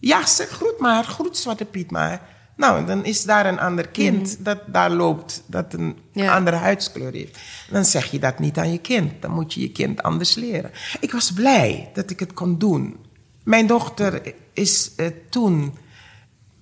ja, 0.00 0.26
zeg, 0.26 0.48
groet 0.48 0.78
maar, 0.78 1.04
groet 1.04 1.36
Zwarte 1.36 1.64
Piet 1.64 1.90
maar. 1.90 2.20
Nou, 2.56 2.86
dan 2.86 3.04
is 3.04 3.22
daar 3.24 3.46
een 3.46 3.58
ander 3.60 3.88
kind 3.88 4.36
dat 4.44 4.58
daar 4.66 4.90
loopt, 4.90 5.42
dat 5.46 5.72
een 5.72 5.96
Ja. 6.12 6.34
andere 6.36 6.56
huidskleur 6.56 7.12
heeft. 7.12 7.38
Dan 7.70 7.84
zeg 7.84 8.10
je 8.10 8.18
dat 8.18 8.38
niet 8.38 8.58
aan 8.58 8.72
je 8.72 8.78
kind. 8.78 9.22
Dan 9.22 9.30
moet 9.30 9.54
je 9.54 9.60
je 9.60 9.70
kind 9.70 10.02
anders 10.02 10.34
leren. 10.34 10.70
Ik 11.00 11.12
was 11.12 11.32
blij 11.32 11.90
dat 11.94 12.10
ik 12.10 12.20
het 12.20 12.32
kon 12.32 12.58
doen. 12.58 12.96
Mijn 13.44 13.66
dochter 13.66 14.34
is 14.52 14.90
eh, 14.96 15.06
toen 15.30 15.76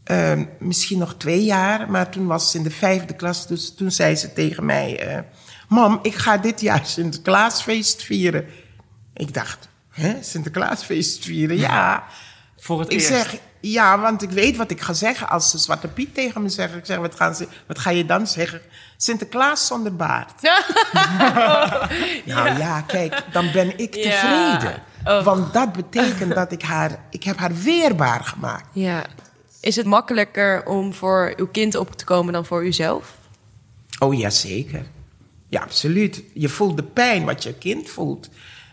eh, 0.05 0.41
misschien 0.59 0.99
nog 0.99 1.15
twee 1.17 1.45
jaar, 1.45 1.91
maar 1.91 2.11
toen 2.11 2.27
was 2.27 2.51
ze 2.51 2.57
in 2.57 2.63
de 2.65 2.71
vijfde 2.71 3.15
klas. 3.15 3.47
Dus 3.47 3.75
toen 3.75 3.91
zei 3.91 4.17
ze 4.17 4.33
tegen 4.33 4.65
mij: 4.65 5.01
eh, 5.09 5.19
Mam, 5.69 5.99
ik 6.03 6.15
ga 6.15 6.37
dit 6.39 6.61
jaar 6.61 6.87
Sinterklaasfeest 6.87 8.03
vieren. 8.03 8.47
Ik 9.15 9.35
dacht: 9.35 9.69
Hè, 9.91 10.23
Sinterklaasfeest 10.23 11.25
vieren? 11.25 11.57
Ja. 11.57 12.05
Voor 12.57 12.79
het 12.81 12.89
Ik 12.89 12.95
eerst. 12.95 13.07
zeg, 13.09 13.37
ja, 13.63 13.99
want 14.01 14.23
ik 14.23 14.31
weet 14.31 14.57
wat 14.57 14.71
ik 14.71 14.81
ga 14.81 14.93
zeggen 14.93 15.29
als 15.29 15.51
ze 15.51 15.59
Zwarte 15.59 15.89
Piet 15.89 16.15
tegen 16.15 16.43
me 16.43 16.49
zeggen. 16.49 16.79
Ik 16.79 16.87
zeg, 16.87 16.97
wat, 16.97 17.15
gaan 17.15 17.35
ze, 17.35 17.49
wat 17.67 17.79
ga 17.79 17.91
je 17.91 18.05
dan 18.07 18.27
zeggen? 18.27 18.61
Sinterklaas 18.97 19.67
zonder 19.67 19.97
baard. 19.97 20.33
Nou 22.25 22.59
ja, 22.59 22.81
kijk, 22.81 23.25
dan 23.33 23.53
ben 23.53 23.79
ik 23.79 23.95
Ja. 23.95 24.03
tevreden. 24.03 24.83
Oh. 25.05 25.25
Want 25.25 25.53
dat 25.53 25.73
betekent 25.73 26.35
dat 26.35 26.53
ik 26.53 26.63
haar, 26.63 26.99
ik 27.11 27.25
heb 27.25 27.39
haar 27.39 27.55
weerbaar 27.55 28.25
gemaakt. 28.25 28.67
Ja. 28.73 29.05
Is 29.61 29.77
het 29.77 29.87
makkelijker 29.87 30.67
om 30.67 30.95
voor 30.95 31.33
uw 31.37 31.47
kind 31.47 31.75
op 31.77 31.97
te 31.97 32.05
komen 32.05 32.33
dan 32.33 32.45
voor 32.47 32.65
uzelf? 32.65 33.15
Oh 33.99 34.19
ja, 34.19 34.31
zeker. 34.31 34.83
Ja, 35.49 35.61
absoluut. 35.61 36.23
Je 36.35 36.49
voelt 36.49 36.77
de 36.77 36.83
pijn 36.83 37.25
wat 37.25 37.43
je 37.43 37.55
kind 37.55 37.89
voelt. 37.91 38.29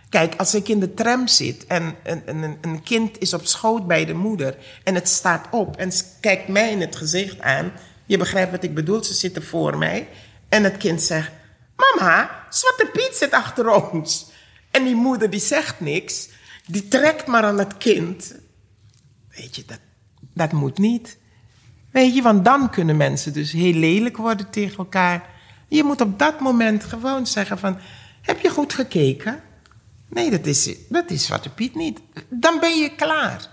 Kijk, 0.09 0.35
als 0.35 0.55
ik 0.55 0.67
in 0.67 0.79
de 0.79 0.93
tram 0.93 1.27
zit 1.27 1.65
en 1.65 1.95
een, 2.03 2.21
een, 2.25 2.57
een 2.61 2.83
kind 2.83 3.19
is 3.19 3.33
op 3.33 3.45
schoot 3.45 3.87
bij 3.87 4.05
de 4.05 4.13
moeder 4.13 4.57
en 4.83 4.95
het 4.95 5.07
staat 5.07 5.47
op 5.51 5.77
en 5.77 5.91
kijkt 6.19 6.47
mij 6.47 6.71
in 6.71 6.81
het 6.81 6.95
gezicht 6.95 7.41
aan. 7.41 7.71
Je 8.05 8.17
begrijpt 8.17 8.51
wat 8.51 8.63
ik 8.63 8.73
bedoel, 8.73 9.03
ze 9.03 9.13
zitten 9.13 9.43
voor 9.43 9.77
mij. 9.77 10.07
En 10.49 10.63
het 10.63 10.77
kind 10.77 11.01
zegt, 11.01 11.31
mama, 11.75 12.45
Zwarte 12.49 12.89
Piet 12.93 13.15
zit 13.15 13.31
achter 13.31 13.91
ons. 13.91 14.31
En 14.71 14.83
die 14.83 14.95
moeder 14.95 15.29
die 15.29 15.39
zegt 15.39 15.79
niks, 15.79 16.29
die 16.65 16.87
trekt 16.87 17.27
maar 17.27 17.43
aan 17.43 17.59
het 17.59 17.77
kind. 17.77 18.35
Weet 19.35 19.55
je, 19.55 19.63
dat, 19.65 19.79
dat 20.33 20.51
moet 20.51 20.77
niet. 20.77 21.17
Weet 21.91 22.15
je, 22.15 22.21
want 22.21 22.45
dan 22.45 22.69
kunnen 22.69 22.97
mensen 22.97 23.33
dus 23.33 23.51
heel 23.51 23.73
lelijk 23.73 24.17
worden 24.17 24.49
tegen 24.49 24.77
elkaar. 24.77 25.29
Je 25.67 25.83
moet 25.83 26.01
op 26.01 26.19
dat 26.19 26.39
moment 26.39 26.83
gewoon 26.83 27.27
zeggen 27.27 27.57
van... 27.59 27.77
Heb 28.21 28.39
je 28.39 28.49
goed 28.49 28.73
gekeken? 28.73 29.41
Nee, 30.09 30.29
dat 30.29 30.45
is, 30.45 30.69
dat 30.89 31.09
is 31.09 31.25
Zwarte 31.25 31.49
Piet 31.49 31.75
niet. 31.75 31.99
Dan 32.29 32.59
ben 32.59 32.79
je 32.79 32.95
klaar. 32.95 33.47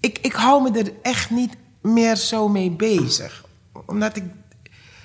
Ik, 0.00 0.18
ik 0.22 0.32
hou 0.32 0.62
me 0.70 0.78
er 0.78 0.92
echt 1.02 1.30
niet 1.30 1.54
meer 1.82 2.16
zo 2.16 2.48
mee 2.48 2.70
bezig. 2.70 3.44
Omdat 3.86 4.16
ik... 4.16 4.24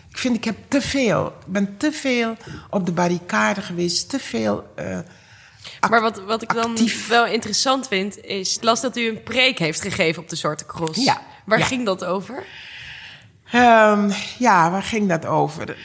Ik 0.10 0.18
vind, 0.18 0.36
ik 0.36 0.44
heb 0.44 0.58
te 0.68 0.82
veel. 0.82 1.28
Ik 1.28 1.46
ben 1.46 1.78
te 1.78 1.92
veel 1.92 2.36
op 2.70 2.86
de 2.86 2.92
barricade 2.92 3.62
geweest. 3.62 4.10
Te 4.10 4.20
veel... 4.20 4.72
eh, 4.76 5.00
Maar 5.90 6.02
wat, 6.02 6.22
wat 6.24 6.42
ik 6.42 6.54
dan 6.54 6.70
actief. 6.70 7.08
wel 7.08 7.26
interessant 7.26 7.88
vind, 7.88 8.24
is... 8.24 8.58
Las 8.62 8.82
dat 8.82 8.98
u 8.98 9.08
een 9.08 9.24
preek 9.24 9.60
heeft 9.60 9.82
gegeven 9.82 10.22
op 10.22 10.30
de 10.30 10.36
Zwarte 10.36 10.66
Cross. 10.66 11.04
Ja. 11.04 11.22
Waar 11.46 11.60
Ja. 11.60 11.66
ging 11.66 11.86
dat 11.86 12.06
over? 12.06 12.44
Ehm, 13.52 14.12
ja, 14.40 14.72
waar 14.72 14.84
ging 14.84 15.10
dat 15.10 15.26
over? 15.26 15.78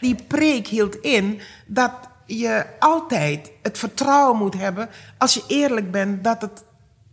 Die 0.00 0.14
preek 0.28 0.66
hield 0.66 0.94
in 0.96 1.40
dat 1.66 1.92
je 2.26 2.66
altijd 2.78 3.50
het 3.62 3.78
vertrouwen 3.78 4.38
moet 4.38 4.54
hebben, 4.54 4.88
als 5.18 5.34
je 5.34 5.44
eerlijk 5.46 5.90
bent, 5.90 6.24
dat 6.24 6.40
het 6.40 6.64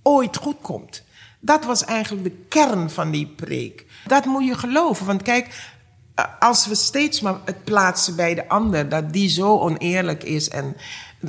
ooit 0.01 0.37
goed 0.37 0.61
komt. 0.61 1.03
Dat 1.39 1.65
was 1.65 1.85
eigenlijk 1.85 2.23
de 2.23 2.45
kern 2.49 2.89
van 2.89 3.11
die 3.11 3.27
preek. 3.27 3.85
Dat 4.07 4.25
moet 4.25 4.45
je 4.45 4.55
geloven. 4.55 5.05
Want 5.05 5.21
kijk, 5.21 5.73
eh, 6.15 6.25
als 6.39 6.67
we 6.67 6.75
steeds 6.75 7.21
maar 7.21 7.35
het 7.45 7.63
plaatsen 7.63 8.15
bij 8.15 8.35
de 8.35 8.47
ander, 8.47 8.89
dat 8.89 9.13
die 9.13 9.29
zo 9.29 9.59
oneerlijk 9.59 10.23
is 10.23 10.49
en 10.49 10.75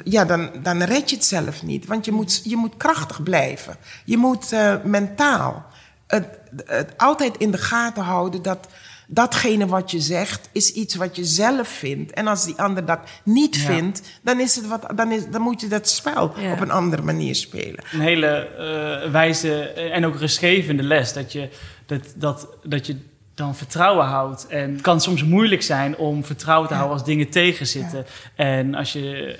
ja, 0.05 0.25
dan, 0.25 0.51
dan 0.63 0.83
red 0.83 1.11
je 1.11 1.17
het 1.17 1.25
zelf 1.25 1.63
niet. 1.63 1.87
Want 1.87 2.05
je 2.05 2.13
moet, 2.13 2.41
je 2.45 2.57
moet 2.57 2.77
krachtig 2.77 3.23
blijven. 3.23 3.77
Je 4.05 4.17
moet 4.17 4.53
eh, 4.53 4.75
mentaal 4.85 5.67
het, 6.07 6.27
het 6.67 6.99
altijd 6.99 7.37
in 7.37 7.51
de 7.51 7.59
gaten 7.59 8.03
houden 8.03 8.43
dat 8.43 8.69
datgene 9.07 9.67
wat 9.67 9.91
je 9.91 10.01
zegt 10.01 10.49
is 10.53 10.73
iets 10.73 10.95
wat 10.95 11.17
je 11.17 11.25
zelf 11.25 11.69
vindt. 11.69 12.13
En 12.13 12.27
als 12.27 12.45
die 12.45 12.55
ander 12.57 12.85
dat 12.85 12.99
niet 13.25 13.57
Ja. 13.57 13.61
vindt, 13.63 14.03
dan, 14.23 14.41
is 14.41 14.57
het 14.57 14.67
wat, 14.69 14.87
dan, 14.97 15.13
is, 15.13 15.23
dan 15.31 15.41
moet 15.43 15.61
je 15.61 15.69
dat 15.69 15.89
spel 15.89 16.33
Ja. 16.41 16.53
op 16.53 16.61
een 16.61 16.71
andere 16.71 17.03
manier 17.03 17.35
spelen. 17.35 17.85
Een 17.93 18.01
hele 18.01 18.27
eh, 18.27 19.11
wijze 19.11 19.63
en 19.69 20.07
ook 20.07 20.17
rustgevende 20.17 20.83
les. 20.83 21.13
Dat 21.13 21.33
je, 21.33 21.49
dat, 21.87 22.01
dat, 22.17 22.49
dat 22.63 22.87
je 22.87 22.97
dan 23.35 23.57
vertrouwen 23.57 24.07
houdt. 24.07 24.47
En 24.47 24.73
het 24.73 24.81
kan 24.81 25.01
soms 25.01 25.25
moeilijk 25.25 25.63
zijn 25.63 25.97
om 25.97 26.25
vertrouwen 26.25 26.69
te 26.69 26.75
houden 26.75 26.97
als 26.97 27.07
dingen 27.07 27.29
tegenzitten. 27.29 28.07
En 28.35 28.75
als 28.75 28.93
je, 28.93 29.39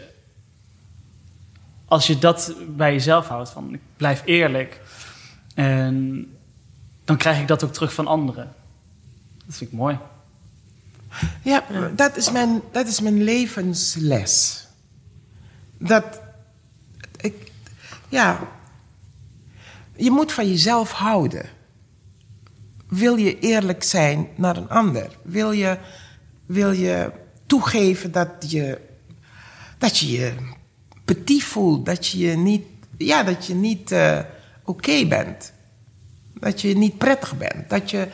als 1.87 2.07
je 2.07 2.19
dat 2.19 2.55
bij 2.69 2.93
jezelf 2.93 3.27
houdt, 3.29 3.51
van 3.51 3.75
ik 3.75 3.81
blijf 3.97 4.23
eerlijk. 4.25 4.81
En 5.55 6.27
dan 7.05 7.17
krijg 7.17 7.41
ik 7.41 7.49
dat 7.49 7.65
ook 7.65 7.73
terug 7.73 7.93
van 7.95 8.07
anderen. 8.07 8.53
Dat 9.47 9.57
vind 9.57 9.71
ik 9.71 9.77
mooi. 9.77 9.99
Ja, 11.43 11.65
Dat, 11.97 12.17
is 12.17 12.31
mijn, 12.31 12.61
dat 12.73 12.87
is 12.87 13.01
mijn 13.01 13.23
levensles. 13.23 14.67
Dat 15.79 16.21
ik, 17.17 17.53
ja, 18.09 18.49
je 19.97 20.11
moet 20.11 20.33
van 20.33 20.49
jezelf 20.49 20.91
houden. 20.91 21.49
Wil 22.89 23.17
je 23.17 23.39
eerlijk 23.39 23.83
zijn 23.83 24.29
naar 24.35 24.57
een 24.57 24.69
ander? 24.69 25.19
Wil 25.23 25.53
je, 25.53 25.79
wil 26.47 26.71
je 26.71 27.13
toegeven 27.47 28.13
dat 28.13 28.29
je, 28.47 28.81
dat 29.79 29.99
je 29.99 30.11
je 30.11 30.35
petit 31.05 31.45
voelt? 31.45 31.87
Dat 31.87 32.07
je 32.07 32.19
je 32.19 32.37
niet, 32.37 32.65
ja, 32.99 33.23
dat 33.23 33.47
je 33.47 33.55
niet 33.55 33.93
eh, 33.93 34.21
oké 34.63 35.07
bent? 35.07 35.53
Dat 36.35 36.61
je 36.61 36.77
niet 36.77 36.99
prettig 36.99 37.37
bent? 37.37 37.71
Dat 37.71 37.91
je, 37.91 38.09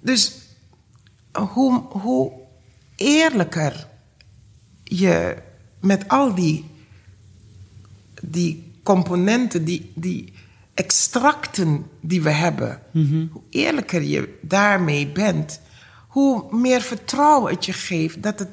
dus 0.00 0.32
hoe, 1.42 1.82
hoe 1.88 2.32
eerlijker 2.96 3.88
je 4.84 5.36
met 5.80 6.08
al 6.08 6.34
die, 6.34 6.64
die 8.20 8.72
componenten, 8.82 9.64
die, 9.64 9.92
die 9.94 10.32
extracten 10.74 11.86
die 12.00 12.22
we 12.22 12.30
hebben, 12.30 12.82
hoe 13.32 13.42
eerlijker 13.50 14.02
je 14.02 14.38
daarmee 14.40 15.08
bent, 15.08 15.60
hoe 16.08 16.44
meer 16.50 16.80
vertrouwen 16.80 17.52
het 17.52 17.64
je 17.64 17.72
geeft 17.72 18.22
dat 18.22 18.38
het, 18.38 18.48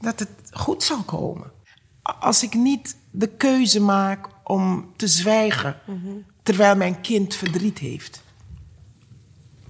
dat 0.00 0.18
het 0.18 0.30
goed 0.50 0.82
zal 0.82 1.02
komen. 1.02 1.52
Als 2.02 2.42
ik 2.42 2.54
niet 2.54 2.96
de 3.10 3.28
keuze 3.28 3.80
maak 3.80 4.28
om 4.44 4.92
te 4.96 5.08
zwijgen 5.08 5.76
terwijl 6.42 6.76
mijn 6.76 7.00
kind 7.00 7.34
verdriet 7.34 7.78
heeft. 7.78 8.22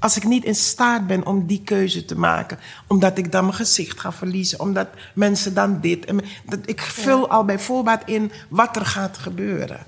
Als 0.04 0.16
ik 0.16 0.24
niet 0.24 0.44
in 0.44 0.54
staat 0.54 1.06
ben 1.06 1.26
om 1.26 1.46
die 1.46 1.62
keuze 1.64 2.04
te 2.04 2.18
maken, 2.18 2.58
omdat 2.86 3.18
ik 3.18 3.32
dan 3.32 3.44
mijn 3.44 3.56
gezicht 3.56 4.00
ga 4.00 4.12
verliezen, 4.12 4.60
omdat 4.60 4.88
mensen 5.14 5.54
dan 5.54 5.80
dit. 5.80 6.04
En 6.04 6.20
dat, 6.46 6.58
ik 6.64 6.80
vul 6.80 7.28
al 7.30 7.44
bij 7.44 7.58
voorbaat 7.58 8.02
in 8.04 8.32
wat 8.48 8.76
er 8.76 8.86
gaat 8.86 9.18
gebeuren. 9.18 9.86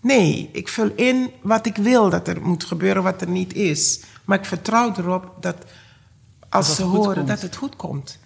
Nee, 0.00 0.48
ik 0.52 0.68
vul 0.68 0.92
in 0.94 1.30
wat 1.40 1.66
ik 1.66 1.76
wil 1.76 2.10
dat 2.10 2.28
er 2.28 2.42
moet 2.42 2.64
gebeuren, 2.64 3.02
wat 3.02 3.20
er 3.20 3.28
niet 3.28 3.54
is. 3.54 4.00
Maar 4.24 4.38
ik 4.38 4.44
vertrouw 4.44 4.94
erop 4.96 5.34
dat 5.40 5.56
als 6.48 6.66
het 6.66 6.76
ze 6.76 6.82
goed 6.82 6.96
horen 6.96 7.14
komt. 7.14 7.28
dat 7.28 7.42
het 7.42 7.56
goed 7.56 7.76
komt. 7.76 8.18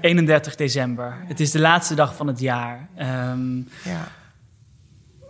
31 0.00 0.56
december. 0.56 1.24
Het 1.26 1.40
is 1.40 1.50
de 1.50 1.60
laatste 1.60 1.94
dag 1.94 2.16
van 2.16 2.26
het 2.26 2.40
jaar. 2.40 2.88
Ehm, 2.96 3.56
Ja. 3.84 4.08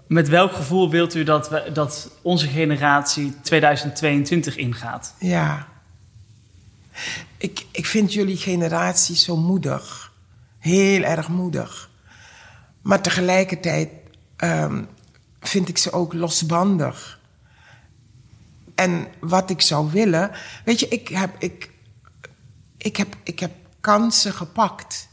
Met 0.07 0.29
welk 0.29 0.53
gevoel 0.53 0.91
wilt 0.91 1.15
u 1.15 1.23
dat, 1.25 1.49
we, 1.49 1.71
dat 1.73 2.11
onze 2.23 2.49
generatie 2.49 3.41
2022 3.41 4.57
ingaat? 4.57 5.15
Ja. 5.19 5.69
Ik, 7.37 7.67
ik 7.71 7.87
vind 7.87 8.13
jullie 8.13 8.37
generatie 8.37 9.17
zo 9.17 9.37
moedig. 9.37 10.13
Heel 10.59 11.03
erg 11.03 11.29
moedig. 11.29 11.91
Maar 12.83 13.03
tegelijkertijd 13.03 13.89
ehm, 14.37 14.83
vind 15.41 15.69
ik 15.69 15.79
ze 15.79 15.93
ook 15.93 16.13
losbandig. 16.13 17.21
En 18.75 19.07
wat 19.21 19.51
ik 19.51 19.61
zou 19.61 19.91
willen. 19.91 20.31
Weet 20.65 20.81
je, 20.81 20.89
ik 20.89 21.09
heb, 21.09 21.35
ik, 21.39 21.71
ik 22.77 22.97
heb, 22.97 23.17
ik 23.23 23.39
heb 23.39 23.53
kansen 23.81 24.33
gepakt. 24.33 25.09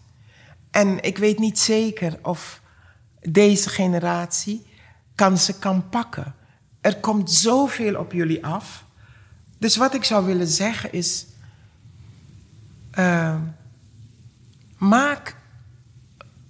En 0.72 1.04
ik 1.04 1.18
weet 1.18 1.40
niet 1.40 1.60
zeker 1.60 2.20
of 2.22 2.62
deze 3.22 3.70
generatie 3.70 4.66
kansen 5.16 5.60
kan 5.60 5.90
pakken. 5.90 6.36
Er 6.82 6.98
komt 7.00 7.32
zoveel 7.32 7.96
op 7.96 8.12
jullie 8.12 8.46
af. 8.46 8.84
Dus 9.58 9.76
wat 9.76 9.94
ik 9.94 10.04
zou 10.04 10.26
willen 10.26 10.48
zeggen 10.48 10.94
is. 10.94 11.26
eh, 12.92 13.36
maak 14.78 15.36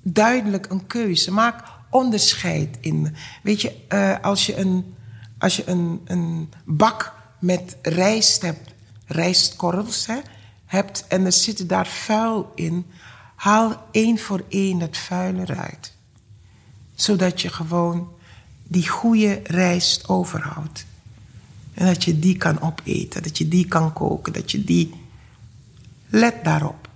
duidelijk 0.02 0.70
een 0.70 0.88
keuze. 0.88 1.32
Maak 1.32 1.64
onderscheid 1.90 2.78
in. 2.80 3.16
Weet 3.44 3.62
je, 3.62 3.86
eh, 3.88 4.16
als 4.22 4.46
je 4.46 4.58
een, 4.58 4.96
als 5.38 5.56
je 5.56 5.70
een, 5.70 6.02
een 6.06 6.54
bak 6.66 7.14
met 7.40 7.78
rijst 7.82 8.42
hebt, 8.42 8.74
rijstkorrels 9.06 10.06
hè, 10.06 10.20
hebt 10.66 11.08
en 11.08 11.26
er 11.26 11.32
zitten 11.32 11.68
daar 11.68 11.88
vuil 11.88 12.52
in, 12.56 12.86
haal 13.36 13.88
één 13.92 14.20
voor 14.20 14.44
één 14.48 14.80
het 14.80 14.98
vuil 14.98 15.36
eruit. 15.40 15.94
Zodat 16.96 17.42
je 17.42 17.50
gewoon 17.50 18.12
die 18.72 18.88
goede 18.88 19.42
rijst 19.44 20.08
overhoudt. 20.10 20.86
En 21.74 21.86
dat 21.86 22.04
je 22.04 22.20
die 22.20 22.38
kan 22.38 22.62
opeten, 22.62 23.24
dat 23.24 23.38
je 23.38 23.48
die 23.48 23.68
kan 23.68 23.94
koken, 23.94 24.34
dat 24.34 24.52
je 24.52 24.64
die. 24.64 24.94
Let 26.10 26.44
daarop. 26.44 26.90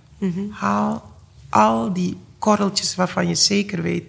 Haal 0.50 1.14
al 1.48 1.92
die 1.92 2.16
korreltjes 2.38 2.94
waarvan 2.94 3.28
je 3.28 3.34
zeker 3.34 3.82
weet: 3.82 4.04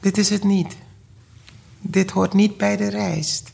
dit 0.00 0.18
is 0.18 0.30
het 0.30 0.44
niet. 0.44 0.76
Dit 1.80 2.10
hoort 2.10 2.32
niet 2.32 2.56
bij 2.56 2.76
de 2.76 2.88
rijst. 2.88 3.52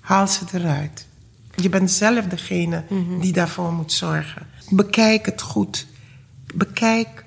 Haal 0.00 0.26
ze 0.26 0.44
eruit. 0.52 1.06
Je 1.54 1.68
bent 1.68 1.90
zelf 1.90 2.24
degene 2.24 2.84
die 3.20 3.32
daarvoor 3.32 3.72
moet 3.72 3.92
zorgen. 3.92 4.46
Bekijk 4.70 5.26
het 5.26 5.42
goed. 5.42 5.86
Bekijk 6.54 7.24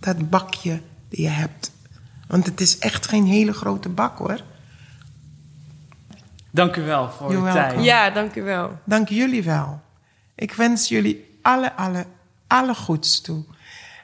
dat 0.00 0.30
bakje 0.30 0.80
die 1.08 1.22
je 1.22 1.28
hebt. 1.28 1.72
Want 2.26 2.46
het 2.46 2.60
is 2.60 2.78
echt 2.78 3.08
geen 3.08 3.26
hele 3.26 3.52
grote 3.52 3.88
bak 3.88 4.18
hoor. 4.18 4.42
Dank 6.50 6.76
u 6.76 6.82
wel 6.82 7.10
voor 7.10 7.30
uw 7.30 7.42
tijd. 7.52 7.84
Ja, 7.84 8.10
dank 8.10 8.34
u 8.34 8.42
wel. 8.42 8.78
Dank 8.84 9.08
jullie 9.08 9.42
wel. 9.42 9.80
Ik 10.34 10.52
wens 10.52 10.88
jullie 10.88 11.38
alle, 11.42 11.72
alle, 11.74 12.06
alle 12.46 12.74
goeds 12.74 13.20
toe. 13.20 13.44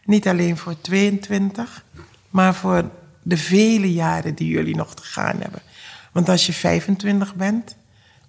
Niet 0.04 0.28
alleen 0.28 0.56
voor 0.56 0.80
22, 0.80 1.84
maar 2.30 2.54
voor 2.54 2.90
de 3.22 3.36
vele 3.36 3.92
jaren 3.92 4.34
die 4.34 4.48
jullie 4.48 4.76
nog 4.76 4.94
te 4.94 5.02
gaan 5.02 5.36
hebben. 5.40 5.60
Want 6.12 6.28
als 6.28 6.46
je 6.46 6.52
25 6.52 7.34
bent, 7.34 7.76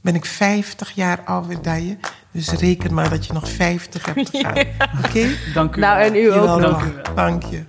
ben 0.01 0.15
ik 0.15 0.25
50 0.25 0.91
jaar 0.91 1.21
ouder 1.25 1.61
dan 1.61 1.85
je. 1.87 1.97
Dus 2.31 2.49
reken 2.49 2.93
maar 2.93 3.09
dat 3.09 3.25
je 3.25 3.33
nog 3.33 3.49
50 3.49 4.05
hebt 4.05 4.31
te 4.31 4.39
gaan. 4.39 4.57
Oké? 5.05 5.27
Dank 5.53 5.75
u 5.75 5.79
Nou, 5.79 5.97
wel. 5.97 6.07
en 6.07 6.15
u 6.15 6.33
ook. 6.33 6.61
Dank 6.61 6.81
u 6.83 6.93
wel. 6.93 7.15
Dank 7.15 7.43
je. 7.43 7.63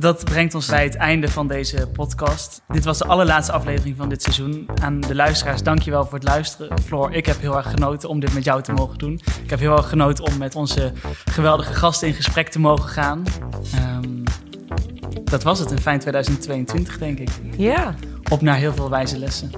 Dat 0.00 0.24
brengt 0.24 0.54
ons 0.54 0.66
bij 0.66 0.84
het 0.84 0.94
einde 0.94 1.28
van 1.28 1.46
deze 1.46 1.88
podcast. 1.92 2.62
Dit 2.68 2.84
was 2.84 2.98
de 2.98 3.04
allerlaatste 3.04 3.52
aflevering 3.52 3.96
van 3.96 4.08
dit 4.08 4.22
seizoen. 4.22 4.68
Aan 4.82 5.00
de 5.00 5.14
luisteraars, 5.14 5.62
dankjewel 5.62 6.04
voor 6.04 6.14
het 6.14 6.28
luisteren. 6.28 6.80
Floor, 6.80 7.12
ik 7.12 7.26
heb 7.26 7.40
heel 7.40 7.56
erg 7.56 7.70
genoten 7.70 8.08
om 8.08 8.20
dit 8.20 8.34
met 8.34 8.44
jou 8.44 8.62
te 8.62 8.72
mogen 8.72 8.98
doen. 8.98 9.20
Ik 9.42 9.50
heb 9.50 9.58
heel 9.58 9.76
erg 9.76 9.88
genoten 9.88 10.24
om 10.24 10.38
met 10.38 10.54
onze 10.54 10.92
geweldige 11.24 11.74
gasten 11.74 12.08
in 12.08 12.14
gesprek 12.14 12.48
te 12.48 12.60
mogen 12.60 12.88
gaan. 12.88 13.24
Ehm, 13.74 14.24
dat 15.24 15.42
was 15.42 15.58
het, 15.58 15.70
een 15.70 15.80
fijn 15.80 15.98
2022 15.98 16.98
denk 16.98 17.18
ik. 17.18 17.30
Ja. 17.56 17.94
Op 18.30 18.40
naar 18.40 18.56
heel 18.56 18.72
veel 18.72 18.90
wijze 18.90 19.18
lessen. 19.18 19.50